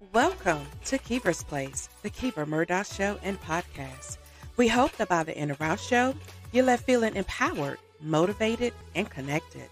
Welcome 0.00 0.66
to 0.86 0.96
Kiva's 0.96 1.44
Place, 1.44 1.90
the 2.00 2.08
Kiva 2.08 2.46
Murdoch 2.46 2.86
Show 2.86 3.18
and 3.22 3.38
podcast. 3.42 4.16
We 4.56 4.66
hope 4.66 4.92
that 4.92 5.10
by 5.10 5.24
the 5.24 5.36
end 5.36 5.50
of 5.50 5.60
our 5.60 5.76
show, 5.76 6.14
you're 6.52 6.64
left 6.64 6.84
feeling 6.84 7.16
empowered, 7.16 7.78
motivated, 8.00 8.72
and 8.94 9.10
connected. 9.10 9.68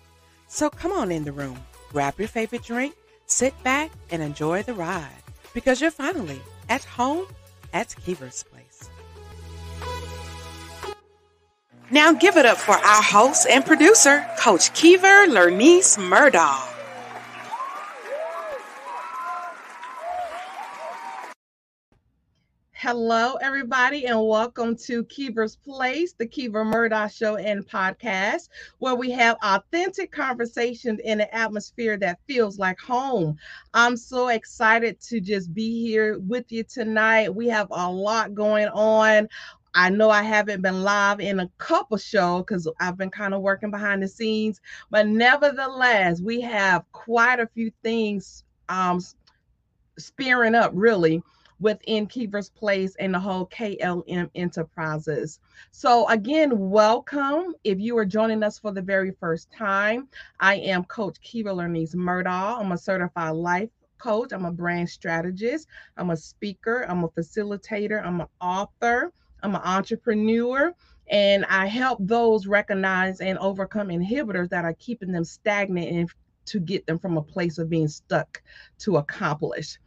So 0.46 0.68
come 0.68 0.92
on 0.92 1.10
in 1.10 1.24
the 1.24 1.32
room, 1.32 1.58
grab 1.88 2.18
your 2.18 2.28
favorite 2.28 2.62
drink, 2.62 2.94
sit 3.24 3.54
back, 3.64 3.90
and 4.10 4.22
enjoy 4.22 4.62
the 4.62 4.74
ride 4.74 5.08
because 5.54 5.80
you're 5.80 5.90
finally 5.90 6.42
at 6.68 6.84
home 6.84 7.26
at 7.72 7.96
Kiva's 8.04 8.44
Place. 8.44 8.90
Now 11.90 12.12
give 12.12 12.36
it 12.36 12.44
up 12.44 12.58
for 12.58 12.74
our 12.74 13.02
host 13.02 13.46
and 13.48 13.64
producer, 13.64 14.28
Coach 14.38 14.74
Kiva 14.74 15.24
Lernice 15.26 15.96
Murdoch. 15.96 16.77
Hello, 22.80 23.34
everybody, 23.42 24.06
and 24.06 24.24
welcome 24.24 24.76
to 24.76 25.02
Kiva's 25.06 25.56
Place, 25.56 26.12
the 26.12 26.24
Kiva 26.24 26.62
Murdoch 26.64 27.10
Show 27.10 27.34
and 27.34 27.66
podcast, 27.66 28.50
where 28.78 28.94
we 28.94 29.10
have 29.10 29.36
authentic 29.42 30.12
conversations 30.12 31.00
in 31.02 31.20
an 31.20 31.26
atmosphere 31.32 31.96
that 31.96 32.20
feels 32.28 32.56
like 32.56 32.78
home. 32.78 33.36
I'm 33.74 33.96
so 33.96 34.28
excited 34.28 35.00
to 35.00 35.20
just 35.20 35.52
be 35.52 35.84
here 35.88 36.20
with 36.20 36.52
you 36.52 36.62
tonight. 36.62 37.34
We 37.34 37.48
have 37.48 37.66
a 37.72 37.90
lot 37.90 38.32
going 38.32 38.68
on. 38.68 39.28
I 39.74 39.90
know 39.90 40.10
I 40.10 40.22
haven't 40.22 40.62
been 40.62 40.84
live 40.84 41.18
in 41.18 41.40
a 41.40 41.50
couple 41.58 41.96
shows 41.96 42.42
because 42.42 42.70
I've 42.78 42.96
been 42.96 43.10
kind 43.10 43.34
of 43.34 43.40
working 43.40 43.72
behind 43.72 44.04
the 44.04 44.08
scenes, 44.08 44.60
but 44.88 45.08
nevertheless, 45.08 46.20
we 46.20 46.40
have 46.42 46.84
quite 46.92 47.40
a 47.40 47.48
few 47.48 47.72
things 47.82 48.44
um, 48.68 49.00
spearing 49.98 50.54
up 50.54 50.70
really 50.74 51.24
within 51.60 52.06
Kiva's 52.06 52.50
Place 52.50 52.94
and 52.98 53.14
the 53.14 53.20
whole 53.20 53.46
KLM 53.46 54.30
Enterprises. 54.34 55.40
So, 55.70 56.08
again, 56.08 56.70
welcome. 56.70 57.54
If 57.64 57.78
you 57.80 57.96
are 57.98 58.04
joining 58.04 58.42
us 58.42 58.58
for 58.58 58.72
the 58.72 58.82
very 58.82 59.12
first 59.20 59.50
time, 59.50 60.08
I 60.40 60.56
am 60.56 60.84
Coach 60.84 61.20
Kiva 61.20 61.50
Lernice 61.50 61.94
Murdoch. 61.94 62.60
I'm 62.60 62.72
a 62.72 62.78
certified 62.78 63.34
life 63.34 63.70
coach, 63.98 64.32
I'm 64.32 64.44
a 64.44 64.52
brand 64.52 64.88
strategist, 64.88 65.66
I'm 65.96 66.10
a 66.10 66.16
speaker, 66.16 66.86
I'm 66.88 67.04
a 67.04 67.08
facilitator, 67.08 68.04
I'm 68.04 68.20
an 68.20 68.28
author, 68.40 69.12
I'm 69.42 69.54
an 69.54 69.62
entrepreneur. 69.62 70.72
And 71.10 71.44
I 71.46 71.66
help 71.66 71.98
those 72.02 72.46
recognize 72.46 73.20
and 73.20 73.38
overcome 73.38 73.88
inhibitors 73.88 74.50
that 74.50 74.64
are 74.64 74.74
keeping 74.74 75.10
them 75.10 75.24
stagnant 75.24 75.88
and 75.90 76.10
to 76.46 76.60
get 76.60 76.86
them 76.86 76.98
from 76.98 77.16
a 77.16 77.22
place 77.22 77.58
of 77.58 77.70
being 77.70 77.88
stuck 77.88 78.42
to 78.78 78.98
accomplish. 78.98 79.78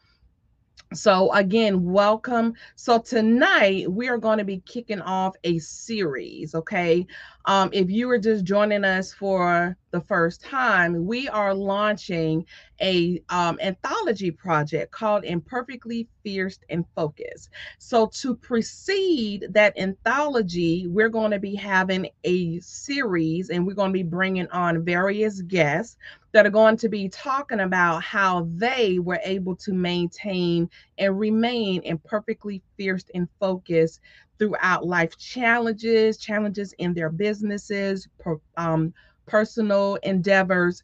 So, 0.94 1.31
again, 1.34 1.86
welcome. 1.86 2.53
So, 2.75 3.00
tonight 3.00 3.89
we 3.89 4.09
are 4.09 4.17
going 4.17 4.39
to 4.39 4.44
be 4.44 4.59
kicking 4.66 5.00
off 5.02 5.36
a 5.45 5.58
series. 5.59 6.53
Okay. 6.53 7.08
Um, 7.45 7.70
if 7.73 7.89
you 7.89 8.09
are 8.11 8.20
just 8.20 8.45
joining 8.45 8.84
us 8.84 9.14
for 9.14 9.75
the 9.92 10.02
first 10.02 10.42
time, 10.42 11.06
we 11.06 11.28
are 11.28 11.53
launching 11.53 12.45
a 12.81 13.22
um, 13.30 13.59
anthology 13.61 14.31
project 14.31 14.92
called 14.92 15.23
Imperfectly 15.23 16.08
Fierce 16.23 16.59
and 16.69 16.86
Focused. 16.95 17.50
So 17.80 18.08
to 18.22 18.36
precede 18.36 19.47
that 19.52 19.78
anthology, 19.78 20.88
we're 20.88 21.09
going 21.09 21.31
to 21.31 21.39
be 21.39 21.56
having 21.56 22.09
a 22.23 22.59
series 22.59 23.50
and 23.50 23.66
we're 23.66 23.73
going 23.73 23.92
to 23.92 23.97
be 23.97 24.03
bringing 24.03 24.47
on 24.50 24.86
various 24.86 25.42
guests 25.42 25.97
that 26.31 26.45
are 26.45 26.52
going 26.52 26.78
to 26.78 26.89
be 26.89 27.09
talking 27.09 27.59
about 27.59 28.03
how 28.03 28.47
they 28.56 29.00
were 29.00 29.19
able 29.23 29.56
to 29.57 29.74
maintain 29.74 30.69
and 30.97 31.19
remain 31.19 31.81
imperfectly 31.84 32.62
fierce 32.78 33.06
and 33.13 33.28
focused 33.40 34.00
throughout 34.41 34.88
life 34.88 35.16
challenges, 35.19 36.18
challenges 36.18 36.74
in 36.79 36.96
their 36.96 37.12
businesses, 37.12 38.07
per, 38.18 38.40
um, 38.57 38.91
personal 39.28 40.00
endeavors, 40.02 40.81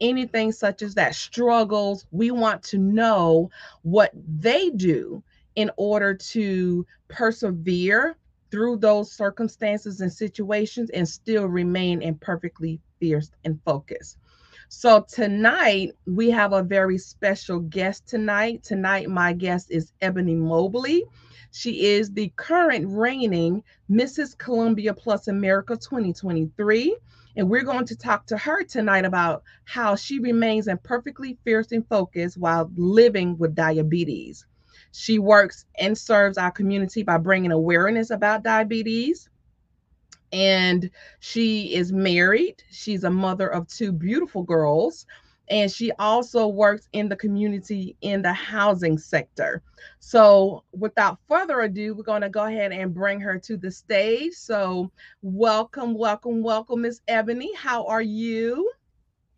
anything 0.00 0.52
such 0.52 0.82
as 0.82 0.94
that, 0.94 1.12
struggles. 1.16 2.06
We 2.12 2.30
want 2.30 2.62
to 2.64 2.78
know 2.78 3.50
what 3.82 4.12
they 4.14 4.70
do 4.70 5.20
in 5.56 5.68
order 5.76 6.14
to 6.14 6.86
persevere 7.08 8.16
through 8.52 8.76
those 8.76 9.10
circumstances 9.10 10.00
and 10.00 10.12
situations 10.12 10.88
and 10.90 11.08
still 11.08 11.46
remain 11.46 12.02
imperfectly 12.02 12.80
fierce 13.00 13.32
and 13.44 13.58
focused. 13.64 14.16
So 14.74 15.04
tonight 15.06 15.92
we 16.06 16.30
have 16.30 16.54
a 16.54 16.62
very 16.62 16.96
special 16.96 17.60
guest 17.60 18.08
tonight. 18.08 18.62
Tonight 18.64 19.10
my 19.10 19.34
guest 19.34 19.70
is 19.70 19.92
Ebony 20.00 20.34
Mobley. 20.34 21.04
She 21.50 21.88
is 21.88 22.10
the 22.10 22.32
current 22.36 22.86
reigning 22.88 23.62
Mrs. 23.90 24.36
Columbia 24.36 24.94
Plus 24.94 25.28
America 25.28 25.76
2023. 25.76 26.96
And 27.36 27.50
we're 27.50 27.64
going 27.64 27.84
to 27.84 27.96
talk 27.96 28.24
to 28.28 28.38
her 28.38 28.64
tonight 28.64 29.04
about 29.04 29.42
how 29.64 29.94
she 29.94 30.18
remains 30.18 30.68
imperfectly 30.68 31.36
fierce 31.44 31.70
and 31.70 31.86
focused 31.86 32.38
while 32.38 32.72
living 32.74 33.36
with 33.36 33.54
diabetes. 33.54 34.46
She 34.90 35.18
works 35.18 35.66
and 35.78 35.96
serves 35.96 36.38
our 36.38 36.50
community 36.50 37.02
by 37.02 37.18
bringing 37.18 37.52
awareness 37.52 38.08
about 38.08 38.42
diabetes. 38.42 39.28
And 40.32 40.90
she 41.20 41.74
is 41.74 41.92
married. 41.92 42.62
She's 42.70 43.04
a 43.04 43.10
mother 43.10 43.48
of 43.52 43.68
two 43.68 43.92
beautiful 43.92 44.42
girls 44.42 45.06
and 45.48 45.70
she 45.70 45.92
also 45.98 46.46
works 46.46 46.88
in 46.94 47.08
the 47.08 47.16
community 47.16 47.96
in 48.00 48.22
the 48.22 48.32
housing 48.32 48.98
sector. 48.98 49.62
So, 50.00 50.64
without 50.72 51.18
further 51.28 51.60
ado, 51.60 51.94
we're 51.94 52.04
going 52.04 52.22
to 52.22 52.30
go 52.30 52.46
ahead 52.46 52.72
and 52.72 52.94
bring 52.94 53.20
her 53.20 53.38
to 53.40 53.56
the 53.56 53.70
stage. 53.70 54.32
So, 54.32 54.90
welcome, 55.22 55.94
welcome, 55.94 56.42
welcome, 56.42 56.82
Miss 56.82 57.02
Ebony. 57.08 57.54
How 57.54 57.86
are 57.86 58.02
you? 58.02 58.72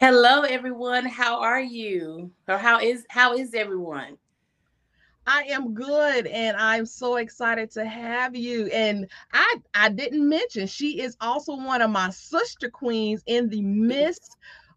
Hello, 0.01 0.43
everyone. 0.43 1.07
How 1.07 1.41
are 1.41 1.63
you? 1.63 2.31
Or 2.49 2.59
how 2.59 2.79
is 2.81 3.05
how 3.09 3.35
is 3.35 3.55
everyone? 3.55 4.19
I 5.27 5.45
am 5.45 5.75
good 5.75 6.27
and 6.27 6.57
I'm 6.57 6.87
so 6.87 7.17
excited 7.17 7.71
to 7.73 7.85
have 7.87 8.37
you. 8.37 8.67
And 8.67 9.11
I 9.33 9.57
I 9.75 9.89
didn't 9.89 10.29
mention 10.29 10.67
she 10.67 11.01
is 11.01 11.17
also 11.21 11.57
one 11.57 11.83
of 11.83 11.91
my 11.91 12.11
sister 12.11 12.71
queens 12.71 13.23
in 13.27 13.49
the 13.49 13.63
Miss 13.63 14.19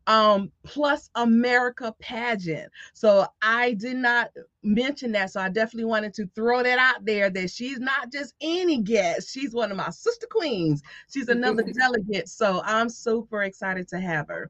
um, 0.08 0.52
Plus 0.64 1.10
America 1.16 1.94
pageant. 2.00 2.72
So 2.94 3.28
I 3.42 3.74
did 3.74 3.98
not 3.98 4.30
mention 4.64 5.12
that. 5.14 5.32
So 5.32 5.42
I 5.42 5.50
definitely 5.50 5.86
wanted 5.86 6.14
to 6.16 6.28
throw 6.34 6.64
that 6.64 6.80
out 6.80 7.06
there 7.06 7.30
that 7.30 7.52
she's 7.52 7.80
not 7.80 8.12
just 8.12 8.34
any 8.42 8.82
guest. 8.82 9.32
She's 9.34 9.54
one 9.54 9.70
of 9.72 9.78
my 9.78 9.90
sister 9.90 10.28
queens. 10.30 10.82
She's 11.14 11.28
another 11.30 11.64
delegate. 11.78 12.30
So 12.30 12.62
I'm 12.64 12.90
super 12.90 13.44
excited 13.44 13.90
to 13.90 14.00
have 14.00 14.30
her. 14.30 14.50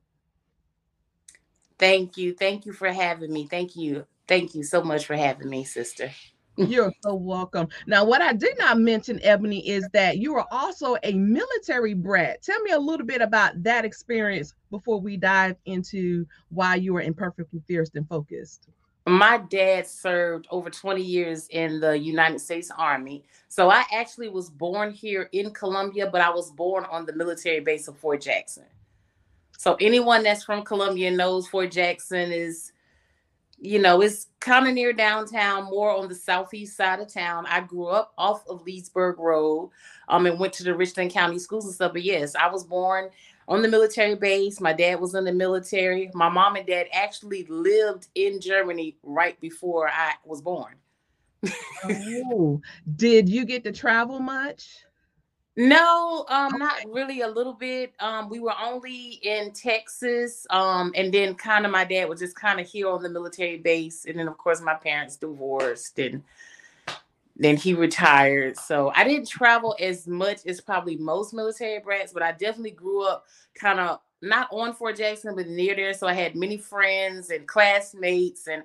Thank 1.79 2.17
you. 2.17 2.33
Thank 2.33 2.65
you 2.65 2.73
for 2.73 2.91
having 2.91 3.31
me. 3.31 3.47
Thank 3.47 3.75
you. 3.75 4.05
Thank 4.27 4.55
you 4.55 4.63
so 4.63 4.83
much 4.83 5.05
for 5.05 5.15
having 5.15 5.49
me, 5.49 5.63
sister. 5.63 6.11
You're 6.57 6.91
so 7.03 7.13
welcome. 7.13 7.67
Now, 7.85 8.03
what 8.03 8.21
I 8.21 8.33
did 8.33 8.57
not 8.57 8.79
mention, 8.79 9.19
Ebony, 9.21 9.67
is 9.67 9.87
that 9.93 10.17
you 10.17 10.35
are 10.35 10.47
also 10.49 10.97
a 11.03 11.13
military 11.13 11.93
brat. 11.93 12.41
Tell 12.41 12.59
me 12.63 12.71
a 12.71 12.79
little 12.79 13.05
bit 13.05 13.21
about 13.21 13.61
that 13.61 13.85
experience 13.85 14.55
before 14.71 14.99
we 14.99 15.17
dive 15.17 15.55
into 15.65 16.25
why 16.49 16.75
you 16.75 16.93
were 16.93 17.01
imperfectly 17.01 17.61
fierce 17.67 17.91
and 17.93 18.09
focused. 18.09 18.69
My 19.05 19.37
dad 19.37 19.85
served 19.87 20.47
over 20.49 20.69
20 20.69 21.01
years 21.01 21.47
in 21.51 21.79
the 21.79 21.97
United 21.97 22.39
States 22.39 22.71
Army. 22.75 23.23
So 23.47 23.69
I 23.69 23.83
actually 23.93 24.29
was 24.29 24.49
born 24.49 24.91
here 24.91 25.29
in 25.31 25.53
Columbia, 25.53 26.09
but 26.11 26.21
I 26.21 26.29
was 26.29 26.51
born 26.51 26.85
on 26.91 27.05
the 27.05 27.13
military 27.13 27.59
base 27.59 27.87
of 27.87 27.97
Fort 27.97 28.21
Jackson. 28.21 28.65
So 29.57 29.77
anyone 29.79 30.23
that's 30.23 30.43
from 30.43 30.63
Columbia 30.63 31.11
knows 31.11 31.47
Fort 31.47 31.71
Jackson 31.71 32.31
is 32.31 32.73
you 33.59 33.79
know, 33.79 34.01
it's 34.01 34.27
kind 34.39 34.67
of 34.67 34.73
near 34.73 34.93
downtown, 34.93 35.65
more 35.65 35.91
on 35.91 36.07
the 36.07 36.15
southeast 36.15 36.77
side 36.77 36.99
of 36.99 37.11
town. 37.11 37.45
I 37.47 37.61
grew 37.61 37.87
up 37.87 38.13
off 38.17 38.47
of 38.47 38.63
Leesburg 38.63 39.17
Road, 39.17 39.71
um, 40.09 40.25
and 40.25 40.39
went 40.39 40.53
to 40.53 40.63
the 40.63 40.75
Richland 40.75 41.11
County 41.11 41.39
schools 41.39 41.65
and 41.65 41.73
stuff. 41.73 41.93
But 41.93 42.03
yes, 42.03 42.35
I 42.35 42.47
was 42.49 42.63
born 42.63 43.09
on 43.47 43.61
the 43.61 43.67
military 43.67 44.15
base. 44.15 44.61
My 44.61 44.73
dad 44.73 44.99
was 44.99 45.15
in 45.15 45.23
the 45.23 45.33
military. 45.33 46.11
My 46.13 46.29
mom 46.29 46.55
and 46.55 46.67
dad 46.67 46.87
actually 46.93 47.45
lived 47.49 48.07
in 48.15 48.39
Germany 48.39 48.95
right 49.03 49.39
before 49.41 49.89
I 49.89 50.13
was 50.23 50.41
born. 50.41 50.75
oh, 51.85 52.61
did 52.95 53.29
you 53.29 53.45
get 53.45 53.63
to 53.63 53.71
travel 53.71 54.19
much? 54.19 54.83
No, 55.59 56.23
um, 56.29 56.53
okay. 56.53 56.57
not 56.57 56.75
really. 56.87 57.21
A 57.21 57.27
little 57.27 57.53
bit. 57.53 57.91
Um, 57.99 58.29
we 58.29 58.39
were 58.39 58.53
only 58.63 59.19
in 59.23 59.51
Texas, 59.53 60.45
um, 60.51 60.91
and 60.93 61.11
then 61.11 61.33
kind 61.33 61.65
of 61.65 61.71
my 61.71 61.83
dad 61.83 62.07
was 62.07 62.19
just 62.19 62.35
kind 62.35 62.59
of 62.59 62.67
here 62.67 62.87
on 62.87 63.01
the 63.01 63.09
military 63.09 63.57
base, 63.57 64.05
and 64.05 64.19
then 64.19 64.27
of 64.27 64.37
course 64.37 64.61
my 64.61 64.75
parents 64.75 65.15
divorced, 65.15 65.97
and 65.97 66.21
then 67.35 67.57
he 67.57 67.73
retired. 67.73 68.55
So 68.55 68.91
I 68.95 69.03
didn't 69.03 69.27
travel 69.27 69.75
as 69.79 70.07
much 70.07 70.45
as 70.45 70.61
probably 70.61 70.95
most 70.95 71.33
military 71.33 71.79
brats, 71.79 72.13
but 72.13 72.21
I 72.21 72.33
definitely 72.33 72.71
grew 72.71 73.03
up 73.03 73.25
kind 73.55 73.79
of 73.79 73.99
not 74.21 74.49
on 74.51 74.73
Fort 74.73 74.97
Jackson, 74.97 75.35
but 75.35 75.47
near 75.47 75.75
there. 75.75 75.93
So 75.95 76.05
I 76.05 76.13
had 76.13 76.35
many 76.35 76.57
friends 76.57 77.31
and 77.31 77.47
classmates, 77.47 78.47
and 78.47 78.61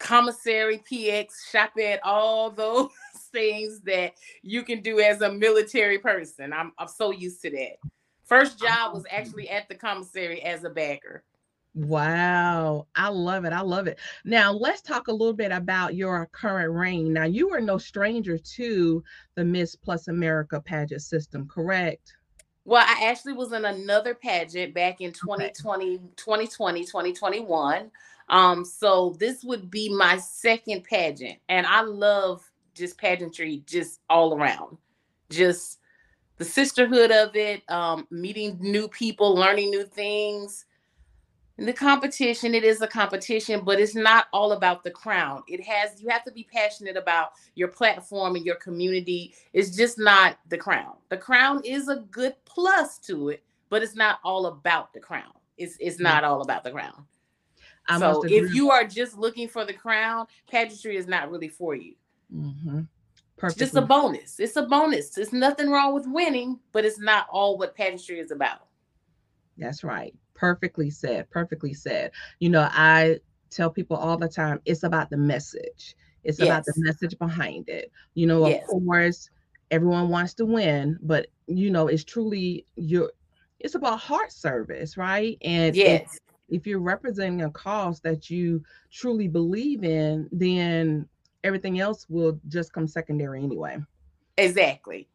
commissary, 0.00 0.82
PX, 0.90 1.48
shop 1.50 1.72
at 1.80 2.00
all 2.04 2.50
those 2.50 2.90
things 3.28 3.80
that 3.82 4.14
you 4.42 4.62
can 4.62 4.80
do 4.80 5.00
as 5.00 5.20
a 5.20 5.32
military 5.32 5.98
person. 5.98 6.52
I'm 6.52 6.72
I'm 6.78 6.88
so 6.88 7.12
used 7.12 7.42
to 7.42 7.50
that. 7.50 7.90
First 8.24 8.58
job 8.58 8.92
was 8.92 9.04
actually 9.10 9.48
at 9.48 9.68
the 9.68 9.74
commissary 9.74 10.42
as 10.42 10.64
a 10.64 10.70
bagger. 10.70 11.24
Wow, 11.74 12.88
I 12.96 13.08
love 13.08 13.44
it. 13.44 13.52
I 13.52 13.60
love 13.60 13.86
it. 13.86 13.98
Now, 14.24 14.52
let's 14.52 14.82
talk 14.82 15.08
a 15.08 15.12
little 15.12 15.32
bit 15.32 15.52
about 15.52 15.94
your 15.94 16.26
current 16.32 16.72
reign. 16.72 17.12
Now, 17.12 17.24
you 17.24 17.50
are 17.54 17.60
no 17.60 17.78
stranger 17.78 18.36
to 18.36 19.04
the 19.36 19.44
Miss 19.44 19.76
Plus 19.76 20.08
America 20.08 20.60
pageant 20.60 21.02
system, 21.02 21.46
correct? 21.46 22.16
Well, 22.64 22.84
I 22.86 23.08
actually 23.08 23.34
was 23.34 23.52
in 23.52 23.64
another 23.64 24.14
pageant 24.14 24.74
back 24.74 25.00
in 25.00 25.12
2020, 25.12 25.84
okay. 25.84 26.04
2020, 26.16 26.84
2021. 26.84 27.90
Um, 28.28 28.64
so 28.64 29.16
this 29.18 29.44
would 29.44 29.70
be 29.70 29.88
my 29.94 30.18
second 30.18 30.84
pageant, 30.84 31.38
and 31.48 31.66
I 31.66 31.82
love 31.82 32.47
just 32.78 32.98
pageantry 32.98 33.62
just 33.66 34.00
all 34.08 34.34
around. 34.34 34.78
Just 35.30 35.80
the 36.38 36.44
sisterhood 36.44 37.10
of 37.10 37.34
it, 37.36 37.68
um, 37.68 38.06
meeting 38.10 38.56
new 38.60 38.88
people, 38.88 39.34
learning 39.34 39.70
new 39.70 39.84
things. 39.84 40.64
And 41.58 41.66
the 41.66 41.72
competition, 41.72 42.54
it 42.54 42.62
is 42.62 42.80
a 42.80 42.86
competition, 42.86 43.62
but 43.64 43.80
it's 43.80 43.96
not 43.96 44.26
all 44.32 44.52
about 44.52 44.84
the 44.84 44.92
crown. 44.92 45.42
It 45.48 45.62
has 45.64 46.00
you 46.00 46.08
have 46.08 46.22
to 46.24 46.30
be 46.30 46.44
passionate 46.44 46.96
about 46.96 47.32
your 47.56 47.66
platform 47.66 48.36
and 48.36 48.46
your 48.46 48.54
community. 48.56 49.34
It's 49.52 49.76
just 49.76 49.98
not 49.98 50.38
the 50.48 50.56
crown. 50.56 50.94
The 51.08 51.16
crown 51.16 51.60
is 51.64 51.88
a 51.88 51.96
good 52.12 52.36
plus 52.44 52.98
to 53.00 53.30
it, 53.30 53.42
but 53.70 53.82
it's 53.82 53.96
not 53.96 54.20
all 54.22 54.46
about 54.46 54.92
the 54.92 55.00
crown. 55.00 55.32
It's 55.56 55.76
it's 55.80 55.98
not 55.98 56.22
all 56.22 56.42
about 56.42 56.62
the 56.62 56.70
crown. 56.70 57.04
I 57.88 57.98
so 57.98 58.22
if 58.24 58.54
you 58.54 58.70
are 58.70 58.84
just 58.84 59.18
looking 59.18 59.48
for 59.48 59.64
the 59.64 59.72
crown, 59.72 60.26
pageantry 60.48 60.96
is 60.96 61.08
not 61.08 61.30
really 61.30 61.48
for 61.48 61.74
you. 61.74 61.94
Mm-hmm. 62.34 62.80
It's 63.42 63.54
just 63.54 63.76
a 63.76 63.82
bonus. 63.82 64.40
It's 64.40 64.56
a 64.56 64.62
bonus. 64.62 65.10
There's 65.10 65.32
nothing 65.32 65.70
wrong 65.70 65.94
with 65.94 66.06
winning, 66.08 66.58
but 66.72 66.84
it's 66.84 66.98
not 66.98 67.26
all 67.30 67.56
what 67.56 67.74
pageantry 67.74 68.18
is 68.18 68.32
about. 68.32 68.66
That's 69.56 69.84
right. 69.84 70.12
Perfectly 70.34 70.90
said. 70.90 71.30
Perfectly 71.30 71.72
said. 71.72 72.10
You 72.40 72.50
know, 72.50 72.68
I 72.72 73.20
tell 73.50 73.70
people 73.70 73.96
all 73.96 74.16
the 74.16 74.28
time 74.28 74.60
it's 74.64 74.82
about 74.82 75.10
the 75.10 75.16
message. 75.16 75.94
It's 76.24 76.40
yes. 76.40 76.48
about 76.48 76.64
the 76.64 76.74
message 76.78 77.16
behind 77.18 77.68
it. 77.68 77.92
You 78.14 78.26
know, 78.26 78.48
yes. 78.48 78.64
of 78.64 78.82
course, 78.84 79.30
everyone 79.70 80.08
wants 80.08 80.34
to 80.34 80.44
win, 80.44 80.98
but 81.02 81.28
you 81.46 81.70
know, 81.70 81.86
it's 81.86 82.04
truly 82.04 82.66
your 82.74 83.12
it's 83.60 83.76
about 83.76 84.00
heart 84.00 84.32
service, 84.32 84.96
right? 84.96 85.38
And 85.42 85.76
yes 85.76 86.18
if 86.48 86.66
you're 86.66 86.80
representing 86.80 87.42
a 87.42 87.50
cause 87.50 88.00
that 88.00 88.30
you 88.30 88.62
truly 88.90 89.28
believe 89.28 89.84
in, 89.84 90.28
then 90.32 91.06
everything 91.44 91.80
else 91.80 92.06
will 92.08 92.40
just 92.48 92.72
come 92.72 92.86
secondary 92.86 93.42
anyway. 93.42 93.78
Exactly. 94.36 95.08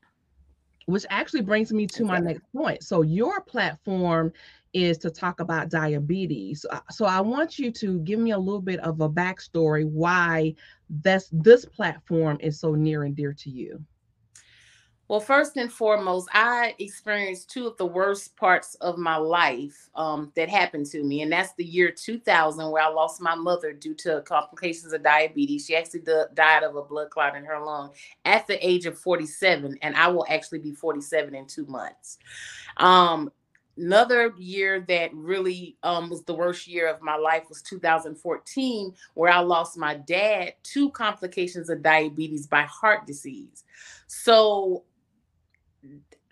Which 0.86 1.06
actually 1.10 1.42
brings 1.42 1.72
me 1.72 1.88
to 1.88 2.04
my 2.04 2.20
next 2.20 2.44
point. 2.54 2.84
So, 2.84 3.04
your 3.04 3.42
platform 3.42 4.34
is 4.74 4.98
to 5.00 5.10
talk 5.10 5.40
about 5.40 5.70
diabetes. 5.70 6.66
Uh, 6.70 6.82
so, 6.92 7.06
I 7.06 7.22
want 7.22 7.58
you 7.58 7.72
to 7.72 8.00
give 8.00 8.20
me 8.20 8.32
a 8.32 8.38
little 8.38 8.62
bit 8.62 8.82
of 8.82 9.00
a 9.00 9.10
backstory 9.10 9.86
why 9.86 10.56
this 10.90 11.30
this 11.32 11.64
platform 11.64 12.38
is 12.42 12.60
so 12.60 12.76
near 12.76 13.04
and 13.04 13.16
dear 13.16 13.34
to 13.34 13.50
you. 13.50 13.82
Well, 15.10 15.20
first 15.20 15.58
and 15.58 15.72
foremost, 15.72 16.30
I 16.34 16.76
experienced 16.80 17.50
two 17.50 17.68
of 17.68 17.76
the 17.78 17.86
worst 17.86 18.36
parts 18.38 18.76
of 18.76 18.98
my 18.98 19.18
life 19.18 19.90
um, 19.96 20.32
that 20.36 20.50
happened 20.50 20.86
to 20.88 21.04
me. 21.04 21.22
And 21.22 21.32
that's 21.32 21.54
the 21.54 21.66
year 21.66 21.92
2000, 21.92 22.72
where 22.72 22.82
I 22.82 22.88
lost 22.88 23.22
my 23.22 23.36
mother 23.36 23.74
due 23.74 23.96
to 23.96 24.22
complications 24.22 24.94
of 24.94 25.04
diabetes. 25.04 25.66
She 25.66 25.76
actually 25.76 26.04
died 26.34 26.64
of 26.64 26.78
a 26.78 26.84
blood 26.84 27.10
clot 27.10 27.36
in 27.36 27.44
her 27.44 27.60
lung 27.64 27.92
at 28.24 28.48
the 28.48 28.66
age 28.66 28.86
of 28.86 28.98
47. 28.98 29.78
And 29.82 29.96
I 29.96 30.08
will 30.08 30.26
actually 30.30 30.60
be 30.60 30.72
47 30.72 31.36
in 31.36 31.48
two 31.48 31.66
months. 31.66 32.18
Um, 32.78 33.30
another 33.76 34.34
year 34.38 34.86
that 34.88 35.14
really 35.14 35.76
um, 35.84 36.10
was 36.10 36.24
the 36.24 36.34
worst 36.34 36.66
year 36.68 36.88
of 36.88 37.02
my 37.02 37.16
life 37.16 37.44
was 37.50 37.62
2014 37.64 38.94
where 39.16 39.32
i 39.32 39.40
lost 39.40 39.78
my 39.80 39.96
dad 39.96 40.54
to 40.62 40.92
complications 40.92 41.72
of 41.72 41.82
diabetes 41.82 42.46
by 42.46 42.62
heart 42.62 43.08
disease 43.08 43.64
so 44.06 44.84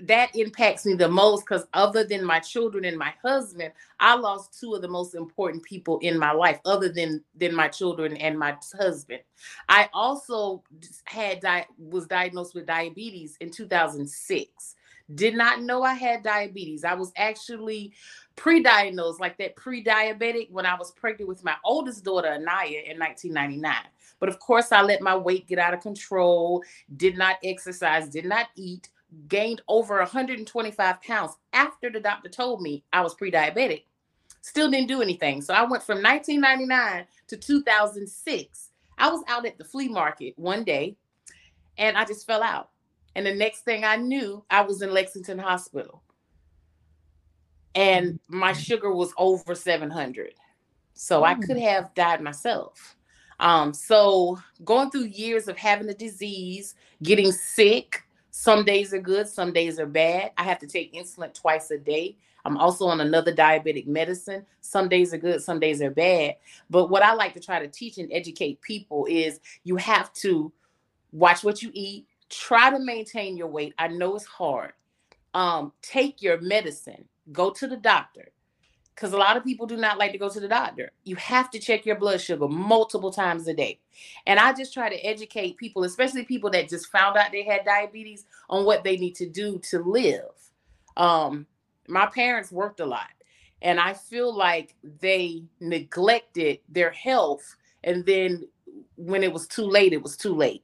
that 0.08 0.36
impacts 0.36 0.86
me 0.86 0.94
the 0.96 1.08
most 1.08 1.42
because 1.42 1.68
other 1.74 2.04
than 2.04 2.24
my 2.24 2.40
children 2.40 2.86
and 2.86 2.98
my 2.98 3.14
husband 3.24 3.72
i 4.00 4.16
lost 4.16 4.60
two 4.60 4.74
of 4.74 4.82
the 4.82 4.88
most 4.88 5.16
important 5.16 5.64
people 5.64 6.00
in 6.00 6.18
my 6.18 6.32
life 6.32 6.60
other 6.66 6.90
than 6.90 7.24
than 7.36 7.54
my 7.54 7.68
children 7.68 8.16
and 8.18 8.38
my 8.38 8.56
husband. 8.80 9.22
I 9.70 9.90
also 9.94 10.64
had 11.06 11.40
di- 11.40 11.68
was 11.78 12.08
diagnosed 12.08 12.56
with 12.56 12.66
diabetes 12.66 13.38
in 13.40 13.52
2006 13.52 14.76
did 15.16 15.36
not 15.36 15.62
know 15.62 15.84
i 15.84 15.94
had 15.94 16.24
diabetes. 16.24 16.84
I 16.84 16.94
was 16.94 17.12
actually 17.18 17.94
pre-diagnosed 18.36 19.20
like 19.20 19.38
that 19.38 19.56
pre-diabetic 19.56 20.50
when 20.52 20.66
i 20.66 20.76
was 20.76 20.92
pregnant 20.92 21.28
with 21.28 21.44
my 21.44 21.56
oldest 21.66 22.04
daughter 22.04 22.30
anaya 22.30 22.82
in 22.88 22.98
1999 22.98 23.76
but 24.20 24.30
of 24.30 24.40
course 24.40 24.72
i 24.72 24.82
let 24.82 25.02
my 25.02 25.16
weight 25.16 25.48
get 25.48 25.60
out 25.60 25.74
of 25.74 25.82
control 25.82 26.64
did 26.96 27.18
not 27.18 27.36
exercise 27.44 28.08
did 28.08 28.26
not 28.26 28.48
eat 28.56 28.90
gained 29.28 29.62
over 29.68 29.98
125 29.98 31.02
pounds 31.02 31.38
after 31.54 31.90
the 31.90 32.00
doctor 32.00 32.30
told 32.30 32.62
me 32.62 32.84
I 32.94 33.02
was 33.02 33.14
pre 33.14 33.32
diabetic. 33.32 33.84
Still 34.42 34.72
didn't 34.72 34.88
do 34.88 35.02
anything. 35.02 35.42
So 35.42 35.54
I 35.54 35.62
went 35.62 35.84
from 35.84 36.02
1999 36.02 37.06
to 37.28 37.38
2006. 37.38 38.70
I 38.98 39.10
was 39.10 39.24
out 39.28 39.46
at 39.46 39.58
the 39.58 39.64
flea 39.64 39.88
market 39.88 40.34
one 40.38 40.64
day 40.64 40.96
and 41.78 41.98
I 41.98 42.06
just 42.06 42.26
fell 42.26 42.44
out. 42.44 42.70
And 43.16 43.26
the 43.26 43.36
next 43.36 43.62
thing 43.62 43.84
I 43.84 43.98
knew, 43.98 44.44
I 44.50 44.62
was 44.62 44.82
in 44.82 44.94
Lexington 44.94 45.38
Hospital. 45.38 46.02
And 47.76 48.20
my 48.28 48.54
sugar 48.54 48.94
was 48.94 49.14
over 49.18 49.54
700. 49.54 50.34
So 50.94 51.24
I 51.24 51.36
could 51.36 51.58
mm. 51.58 51.62
have 51.62 51.94
died 51.94 52.22
myself. 52.22 52.96
Um, 53.40 53.74
so 53.74 54.40
going 54.64 54.92
through 54.92 55.06
years 55.06 55.48
of 55.48 55.58
having 55.58 55.88
the 55.88 55.94
disease, 55.94 56.76
getting 57.02 57.32
sick, 57.32 58.04
some 58.32 58.64
days 58.64 58.94
are 58.94 59.00
good, 59.00 59.28
some 59.28 59.52
days 59.52 59.80
are 59.80 59.86
bad. 59.86 60.32
I 60.38 60.44
have 60.44 60.60
to 60.60 60.68
take 60.68 60.94
insulin 60.94 61.34
twice 61.34 61.70
a 61.70 61.78
day. 61.78 62.16
I'm 62.46 62.58
also 62.58 62.88
on 62.88 63.02
another 63.02 63.34
diabetic 63.34 63.88
medicine. 63.88 64.46
Some 64.62 64.90
days 64.90 65.14
are 65.14 65.18
good, 65.18 65.44
some 65.44 65.60
days 65.60 65.82
are 65.82 65.92
bad. 65.92 66.38
But 66.70 66.90
what 66.90 67.04
I 67.04 67.14
like 67.14 67.34
to 67.34 67.40
try 67.40 67.60
to 67.60 67.68
teach 67.68 67.98
and 67.98 68.12
educate 68.12 68.62
people 68.62 69.06
is 69.10 69.40
you 69.64 69.76
have 69.76 70.12
to 70.14 70.52
watch 71.12 71.44
what 71.44 71.62
you 71.62 71.72
eat, 71.74 72.08
try 72.30 72.70
to 72.70 72.80
maintain 72.80 73.38
your 73.38 73.48
weight. 73.48 73.74
I 73.78 73.90
know 73.90 74.16
it's 74.16 74.26
hard. 74.26 74.74
Um, 75.34 75.74
take 75.82 76.22
your 76.22 76.42
medicine, 76.42 77.06
go 77.32 77.52
to 77.52 77.68
the 77.68 77.78
doctor 77.78 78.32
because 79.02 79.14
a 79.14 79.18
lot 79.18 79.36
of 79.36 79.44
people 79.44 79.66
do 79.66 79.78
not 79.78 79.98
like 79.98 80.12
to 80.12 80.20
go 80.20 80.30
to 80.30 80.40
the 80.40 80.48
doctor. 80.48 80.92
You 81.06 81.16
have 81.16 81.50
to 81.52 81.60
check 81.60 81.88
your 81.88 81.96
blood 81.96 82.22
sugar 82.22 82.48
multiple 82.48 83.12
times 83.12 83.48
a 83.48 83.54
day. 83.54 83.80
And 84.28 84.38
I 84.38 84.54
just 84.54 84.76
try 84.76 84.90
to 84.90 84.96
educate 85.04 85.58
people, 85.58 85.84
especially 85.84 86.24
people 86.24 86.52
that 86.52 86.70
just 86.70 86.86
found 86.86 87.18
out 87.18 87.32
they 87.32 87.44
had 87.44 87.66
diabetes, 87.66 88.26
on 88.48 88.64
what 88.64 88.84
they 88.84 88.98
need 88.98 89.16
to 89.16 89.28
do 89.28 89.58
to 89.72 89.80
live. 89.80 90.30
Um, 90.98 91.48
my 91.88 92.06
parents 92.06 92.52
worked 92.52 92.80
a 92.80 92.86
lot, 92.86 93.10
and 93.64 93.80
I 93.80 93.96
feel 93.96 94.38
like 94.38 94.76
they 94.84 95.46
neglected 95.60 96.60
their 96.70 96.92
health. 96.92 97.56
And 97.84 98.06
then 98.06 98.48
when 98.98 99.24
it 99.24 99.34
was 99.34 99.48
too 99.48 99.66
late, 99.66 99.94
it 99.94 100.04
was 100.04 100.16
too 100.16 100.36
late. 100.36 100.64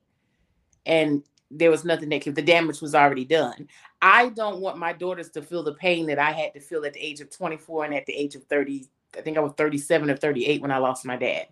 And 0.85 1.23
there 1.49 1.71
was 1.71 1.85
nothing 1.85 2.09
that 2.09 2.21
could, 2.21 2.35
the 2.35 2.41
damage 2.41 2.81
was 2.81 2.95
already 2.95 3.25
done. 3.25 3.67
I 4.01 4.29
don't 4.29 4.59
want 4.59 4.77
my 4.77 4.93
daughters 4.93 5.29
to 5.31 5.41
feel 5.41 5.63
the 5.63 5.73
pain 5.73 6.05
that 6.07 6.19
I 6.19 6.31
had 6.31 6.53
to 6.53 6.59
feel 6.59 6.85
at 6.85 6.93
the 6.93 6.99
age 6.99 7.21
of 7.21 7.29
24 7.29 7.85
and 7.85 7.95
at 7.95 8.05
the 8.05 8.13
age 8.13 8.35
of 8.35 8.43
30. 8.45 8.85
I 9.17 9.21
think 9.21 9.37
I 9.37 9.41
was 9.41 9.53
37 9.57 10.09
or 10.09 10.17
38 10.17 10.61
when 10.61 10.71
I 10.71 10.77
lost 10.77 11.05
my 11.05 11.15
dad. 11.15 11.47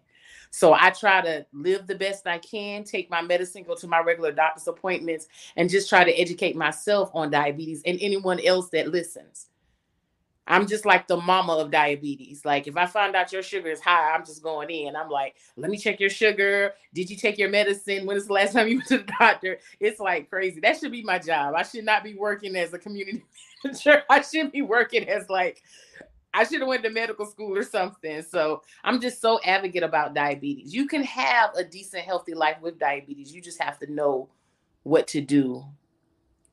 So 0.52 0.74
I 0.74 0.90
try 0.92 1.22
to 1.22 1.46
live 1.52 1.86
the 1.86 1.96
best 1.96 2.28
I 2.28 2.38
can, 2.38 2.84
take 2.84 3.10
my 3.10 3.22
medicine, 3.22 3.64
go 3.64 3.75
to 3.75 3.88
my 3.88 4.00
regular 4.00 4.32
doctor's 4.32 4.68
appointments, 4.68 5.28
and 5.58 5.70
just 5.70 5.90
try 5.90 6.04
to 6.04 6.14
educate 6.14 6.56
myself 6.56 7.10
on 7.14 7.32
diabetes 7.32 7.82
and 7.86 7.98
anyone 8.00 8.40
else 8.40 8.70
that 8.70 8.88
listens. 8.88 9.48
I'm 10.48 10.68
just 10.68 10.86
like 10.86 11.08
the 11.08 11.18
mama 11.18 11.54
of 11.54 11.72
diabetes. 11.72 12.46
Like 12.46 12.68
if 12.68 12.78
I 12.78 12.86
find 12.86 13.16
out 13.16 13.32
your 13.32 13.42
sugar 13.42 13.70
is 13.70 13.82
high, 13.82 14.14
I'm 14.14 14.25
just 14.25 14.44
going 14.44 14.70
in. 14.70 14.96
I'm 14.96 15.10
like, 15.10 15.36
let 15.58 15.72
me 15.72 15.78
check 15.78 16.00
your 16.00 16.10
sugar. 16.10 16.74
Did 16.94 17.10
you 17.10 17.18
take 17.18 17.38
your 17.38 17.50
medicine? 17.50 18.06
When 18.06 18.16
is 18.16 18.28
the 18.28 18.34
last 18.34 18.54
time 18.54 18.68
you 18.68 18.78
went 18.78 18.88
to 18.90 19.00
the 19.00 19.12
doctor? 19.20 19.58
It's 19.80 20.00
like 20.00 20.30
crazy. 20.30 20.60
That 20.60 20.78
should 20.78 20.92
be 20.92 21.04
my 21.04 21.20
job. 21.20 21.56
I 21.56 21.64
should 21.64 21.86
not 21.86 22.04
be 22.04 22.14
working 22.14 22.56
as 22.56 22.74
a 22.74 22.80
community 22.80 23.24
manager. 23.64 24.04
I 24.10 24.22
should 24.22 24.52
be 24.52 24.62
working 24.62 25.10
as 25.10 25.30
like 25.30 25.64
I 26.34 26.44
should 26.44 26.60
have 26.60 26.68
went 26.68 26.84
to 26.84 26.90
medical 26.90 27.25
school 27.25 27.56
or 27.58 27.64
something. 27.64 28.22
So 28.22 28.62
I'm 28.84 29.00
just 29.00 29.22
so 29.22 29.40
advocate 29.46 29.84
about 29.84 30.14
diabetes. 30.14 30.74
You 30.74 30.86
can 30.86 31.02
have 31.04 31.56
a 31.56 31.64
decent, 31.64 32.04
healthy 32.04 32.34
life 32.34 32.58
with 32.62 32.78
diabetes. 32.78 33.34
You 33.34 33.42
just 33.42 33.62
have 33.64 33.80
to 33.80 33.92
know 33.92 34.30
what 34.84 35.08
to 35.08 35.22
do 35.22 35.66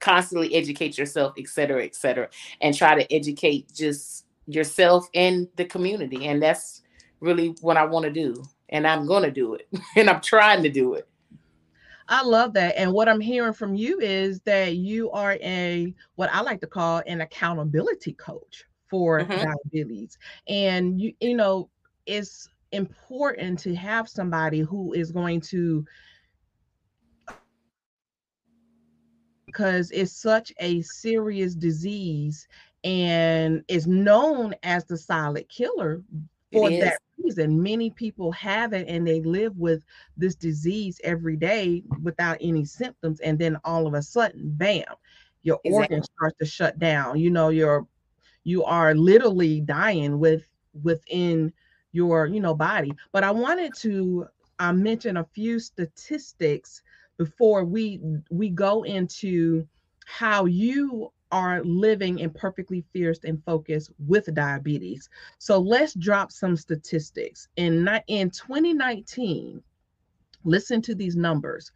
constantly 0.03 0.55
educate 0.55 0.99
yourself, 0.99 1.33
et 1.39 1.49
cetera, 1.49 1.83
et 1.83 1.95
cetera, 1.95 2.29
and 2.61 2.77
try 2.77 2.95
to 2.95 3.11
educate 3.15 3.73
just 3.73 4.27
yourself 4.47 5.09
and 5.15 5.49
the 5.57 5.65
community. 5.65 6.27
And 6.27 6.43
that's 6.43 6.83
really 7.21 7.55
what 7.63 7.79
I 7.79 7.85
want 7.85 8.05
to 8.05 8.11
do. 8.11 8.45
and 8.69 8.87
I'm 8.87 9.07
going 9.07 9.23
to 9.23 9.31
do 9.31 9.55
it. 9.55 9.69
and 9.97 10.11
I'm 10.11 10.21
trying 10.21 10.63
to 10.65 10.71
do 10.71 10.95
it. 10.95 11.07
I 12.09 12.25
love 12.25 12.53
that. 12.55 12.75
And 12.77 12.93
what 12.93 13.09
I'm 13.09 13.21
hearing 13.21 13.53
from 13.53 13.75
you 13.75 14.01
is 14.01 14.41
that 14.41 14.77
you 14.77 15.11
are 15.13 15.39
a 15.41 15.95
what 16.17 16.31
I 16.33 16.41
like 16.41 16.61
to 16.63 16.67
call 16.67 17.03
an 17.07 17.21
accountability 17.21 18.15
coach 18.15 18.65
for 18.89 19.21
mm-hmm. 19.21 19.45
diabetes. 19.45 20.19
And 20.49 21.01
you 21.01 21.15
you 21.21 21.37
know, 21.37 21.71
it's 22.07 22.49
important 22.73 23.59
to 23.61 23.75
have 23.75 24.09
somebody 24.09 24.61
who 24.61 24.93
is 24.95 25.13
going 25.13 25.41
to 25.43 25.85
because 29.53 29.91
it's 29.91 30.13
such 30.13 30.51
a 30.61 30.81
serious 30.81 31.55
disease 31.55 32.49
and 32.85 33.63
is 33.69 33.87
known 33.87 34.55
as 34.63 34.85
the 34.87 34.97
silent 34.97 35.47
killer 35.51 36.03
for 36.53 36.71
that 36.71 36.99
reason. 37.23 37.63
Many 37.63 37.91
people 37.91 38.33
have 38.33 38.73
it 38.73 38.89
and 38.89 39.07
they 39.07 39.21
live 39.21 39.57
with 39.59 39.85
this 40.17 40.35
disease 40.35 41.01
every 41.05 41.37
day 41.37 41.83
without 42.03 42.39
any 42.41 42.65
symptoms. 42.65 43.21
And 43.21 43.39
then 43.39 43.59
all 43.65 43.87
of 43.87 43.93
a 43.95 44.03
sudden, 44.03 44.53
bam, 44.57 44.85
your 45.43 45.61
exactly. 45.65 45.97
organs 45.97 46.09
start 46.17 46.35
to 46.39 46.47
shut 46.47 46.79
down. 46.79 47.19
You 47.19 47.31
know, 47.31 47.51
you're 47.51 47.87
you 48.45 48.65
are 48.65 48.95
literally 48.95 49.61
dying 49.61 50.19
with 50.19 50.49
within 50.83 51.53
your 51.93 52.27
you 52.27 52.41
know 52.41 52.55
body. 52.55 52.93
But 53.13 53.23
I 53.23 53.31
wanted 53.31 53.75
to 53.81 54.27
uh, 54.59 54.73
mention 54.73 55.19
a 55.19 55.25
few 55.25 55.61
statistics 55.61 56.83
before 57.23 57.65
we 57.65 58.01
we 58.31 58.49
go 58.49 58.83
into 58.83 59.65
how 60.07 60.45
you 60.45 61.13
are 61.31 61.63
living 61.63 62.19
imperfectly 62.19 62.85
fierce 62.93 63.21
and 63.23 63.43
focused 63.45 63.93
with 64.09 64.35
diabetes. 64.35 65.09
So 65.39 65.61
let's 65.61 65.95
drop 65.95 66.33
some 66.33 66.57
statistics. 66.57 67.47
In, 67.57 67.89
in 68.09 68.31
2019, 68.31 69.63
listen 70.45 70.83
to 70.83 70.97
these 70.97 71.15
numbers 71.15 71.71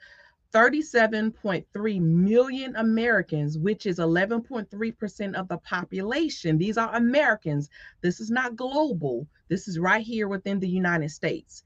37.3 0.53 2.01
million 2.01 2.75
Americans, 2.77 3.57
which 3.57 3.87
is 3.87 3.99
11.3% 3.99 5.35
of 5.35 5.49
the 5.49 5.59
population. 5.59 6.59
These 6.59 6.77
are 6.77 6.93
Americans. 6.95 7.71
This 8.01 8.21
is 8.21 8.31
not 8.31 8.57
global. 8.57 9.29
This 9.49 9.69
is 9.69 9.79
right 9.79 10.05
here 10.05 10.27
within 10.27 10.59
the 10.59 10.69
United 10.69 11.11
States. 11.11 11.63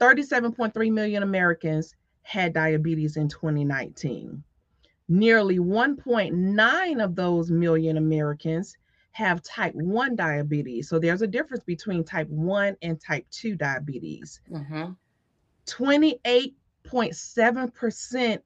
37.3 0.00 0.92
million 0.92 1.22
Americans 1.22 1.94
had 2.28 2.52
diabetes 2.52 3.16
in 3.16 3.26
2019. 3.26 4.44
Nearly 5.08 5.58
1.9 5.58 7.02
of 7.02 7.16
those 7.16 7.50
million 7.50 7.96
Americans 7.96 8.76
have 9.12 9.42
type 9.42 9.74
1 9.74 10.14
diabetes. 10.14 10.90
So 10.90 10.98
there's 10.98 11.22
a 11.22 11.26
difference 11.26 11.64
between 11.64 12.04
type 12.04 12.28
1 12.28 12.76
and 12.82 13.00
type 13.00 13.24
2 13.30 13.56
diabetes. 13.56 14.42
Mm-hmm. 14.52 14.90
28.7%, 15.64 18.38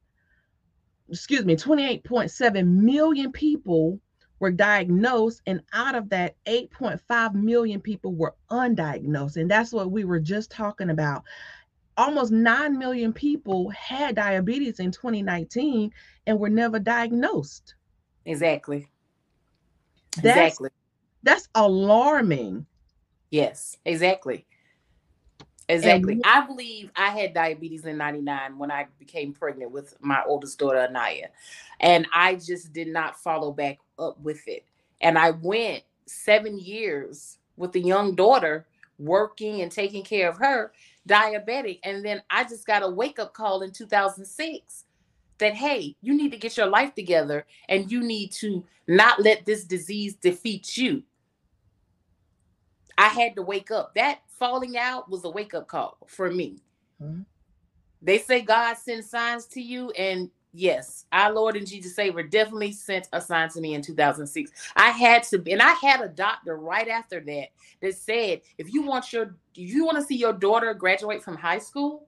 excuse 1.11 1.45
me, 1.45 1.57
28.7 1.57 2.65
million 2.65 3.33
people 3.33 3.99
were 4.39 4.53
diagnosed, 4.53 5.43
and 5.47 5.61
out 5.73 5.97
of 5.97 6.09
that, 6.11 6.37
8.5 6.47 7.35
million 7.35 7.81
people 7.81 8.15
were 8.15 8.37
undiagnosed. 8.49 9.39
And 9.39 9.51
that's 9.51 9.73
what 9.73 9.91
we 9.91 10.05
were 10.05 10.21
just 10.21 10.53
talking 10.53 10.91
about 10.91 11.25
almost 11.97 12.33
9 12.33 12.79
million 12.79 13.13
people 13.13 13.69
had 13.71 14.17
diabetes 14.17 14.81
in 14.81 14.91
2019 14.91 15.93
and 16.27 16.39
were 16.39 16.49
never 16.49 16.79
diagnosed. 16.79 17.75
Exactly. 18.25 18.89
That's, 20.17 20.27
exactly. 20.27 20.71
That's 21.23 21.49
alarming. 21.55 22.67
Yes, 23.31 23.79
exactly. 23.85 24.47
Exactly. 25.69 26.15
And, 26.15 26.23
I 26.25 26.47
believe 26.47 26.91
I 26.97 27.11
had 27.11 27.35
diabetes 27.35 27.85
in 27.85 27.97
99 27.97 28.59
when 28.59 28.71
I 28.71 28.87
became 28.99 29.33
pregnant 29.33 29.71
with 29.71 29.95
my 30.01 30.23
oldest 30.27 30.59
daughter, 30.59 30.79
Anaya. 30.79 31.29
And 31.81 32.07
I 32.13 32.35
just 32.35 32.73
did 32.73 32.89
not 32.89 33.19
follow 33.19 33.53
back 33.53 33.79
up 33.99 34.21
with 34.21 34.47
it. 34.49 34.65
And 35.01 35.19
I 35.19 35.31
went 35.31 35.83
seven 36.07 36.59
years 36.59 37.39
with 37.57 37.75
a 37.77 37.81
young 37.81 38.15
daughter 38.15 38.67
working 39.03 39.63
and 39.63 39.71
taking 39.71 40.03
care 40.03 40.29
of 40.29 40.39
her 40.39 40.73
diabetic. 41.09 41.81
And 41.85 42.05
then 42.05 42.23
I 42.31 42.45
just 42.45 42.67
got 42.67 42.83
a 42.83 42.89
wake 42.89 43.19
up 43.19 43.35
call 43.35 43.63
in 43.63 43.73
2006 43.73 44.85
that, 45.39 45.55
hey, 45.55 45.97
you 46.01 46.15
need 46.15 46.31
to 46.31 46.39
get 46.39 46.57
your 46.57 46.67
life 46.67 46.95
together 46.95 47.47
and 47.69 47.91
you 47.91 48.03
need 48.03 48.33
to 48.33 48.65
not 48.87 49.21
let 49.21 49.45
this 49.45 49.65
disease 49.65 50.15
defeat 50.15 50.77
you. 50.77 51.03
I 52.99 53.09
had 53.09 53.35
to 53.37 53.43
wake 53.43 53.71
up. 53.71 53.95
That 53.95 54.21
falling 54.39 54.77
out 54.77 55.11
was 55.11 55.25
a 55.25 55.31
wake 55.31 55.55
up 55.55 55.67
call 55.67 55.99
for 56.07 56.31
me. 56.31 56.59
Mm-hmm. 57.03 57.23
They 58.03 58.19
say 58.19 58.43
God 58.43 58.75
sends 58.75 59.09
signs 59.09 59.47
to 59.47 59.61
you, 59.61 59.91
and 59.93 60.29
yes, 60.53 61.07
our 61.13 61.33
Lord 61.33 61.57
and 61.57 61.67
Jesus 61.67 61.95
Savior 61.95 62.23
definitely 62.23 62.73
sent 62.73 63.09
a 63.13 63.21
sign 63.21 63.49
to 63.51 63.61
me 63.61 63.75
in 63.75 63.83
2006. 63.83 64.51
I 64.77 64.91
had 64.91 65.23
to, 65.25 65.43
and 65.51 65.63
I 65.63 65.73
had 65.75 66.01
a 66.01 66.09
doctor 66.09 66.57
right 66.57 66.89
after 66.89 67.21
that 67.21 67.49
that 67.81 67.95
said, 67.95 68.43
if 68.59 68.73
you 68.73 68.83
want 68.83 69.13
your, 69.13 69.35
if 69.55 69.71
you 69.71 69.85
want 69.85 69.99
to 69.99 70.05
see 70.05 70.17
your 70.17 70.33
daughter 70.33 70.75
graduate 70.75 71.23
from 71.23 71.37
high 71.37 71.59
school, 71.59 72.07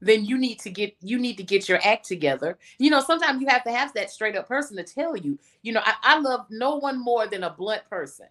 then 0.00 0.24
you 0.24 0.36
need 0.36 0.58
to 0.60 0.70
get 0.70 0.94
you 1.00 1.18
need 1.18 1.36
to 1.36 1.42
get 1.42 1.68
your 1.68 1.80
act 1.82 2.06
together. 2.06 2.58
You 2.78 2.90
know, 2.90 3.00
sometimes 3.00 3.40
you 3.40 3.48
have 3.48 3.64
to 3.64 3.72
have 3.72 3.94
that 3.94 4.10
straight 4.10 4.36
up 4.36 4.46
person 4.46 4.76
to 4.76 4.82
tell 4.82 5.16
you. 5.16 5.38
You 5.62 5.72
know, 5.72 5.82
I, 5.84 5.94
I 6.02 6.18
love 6.20 6.46
no 6.50 6.76
one 6.76 7.02
more 7.02 7.26
than 7.26 7.44
a 7.44 7.50
blunt 7.50 7.88
person, 7.88 8.26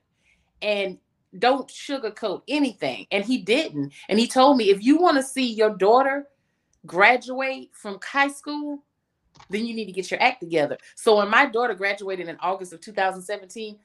and 0.62 1.00
don't 1.40 1.68
sugarcoat 1.68 2.44
anything. 2.48 3.08
And 3.12 3.26
he 3.26 3.40
didn't. 3.40 3.94
And 4.08 4.20
he 4.20 4.28
told 4.28 4.58
me, 4.58 4.70
if 4.70 4.84
you 4.84 4.98
want 4.98 5.18
to 5.18 5.24
see 5.24 5.52
your 5.52 5.76
daughter 5.76 6.28
graduate 6.86 7.72
from 7.74 8.00
high 8.04 8.28
school, 8.28 8.84
then 9.50 9.66
you 9.66 9.74
need 9.74 9.86
to 9.86 9.92
get 9.92 10.10
your 10.12 10.22
act 10.22 10.42
together. 10.42 10.78
So 10.96 11.18
when 11.18 11.30
my 11.30 11.46
daughter 11.46 11.74
graduated 11.74 12.28
in 12.28 12.38
August 12.40 12.74
of 12.74 12.82
2017, 12.82 13.78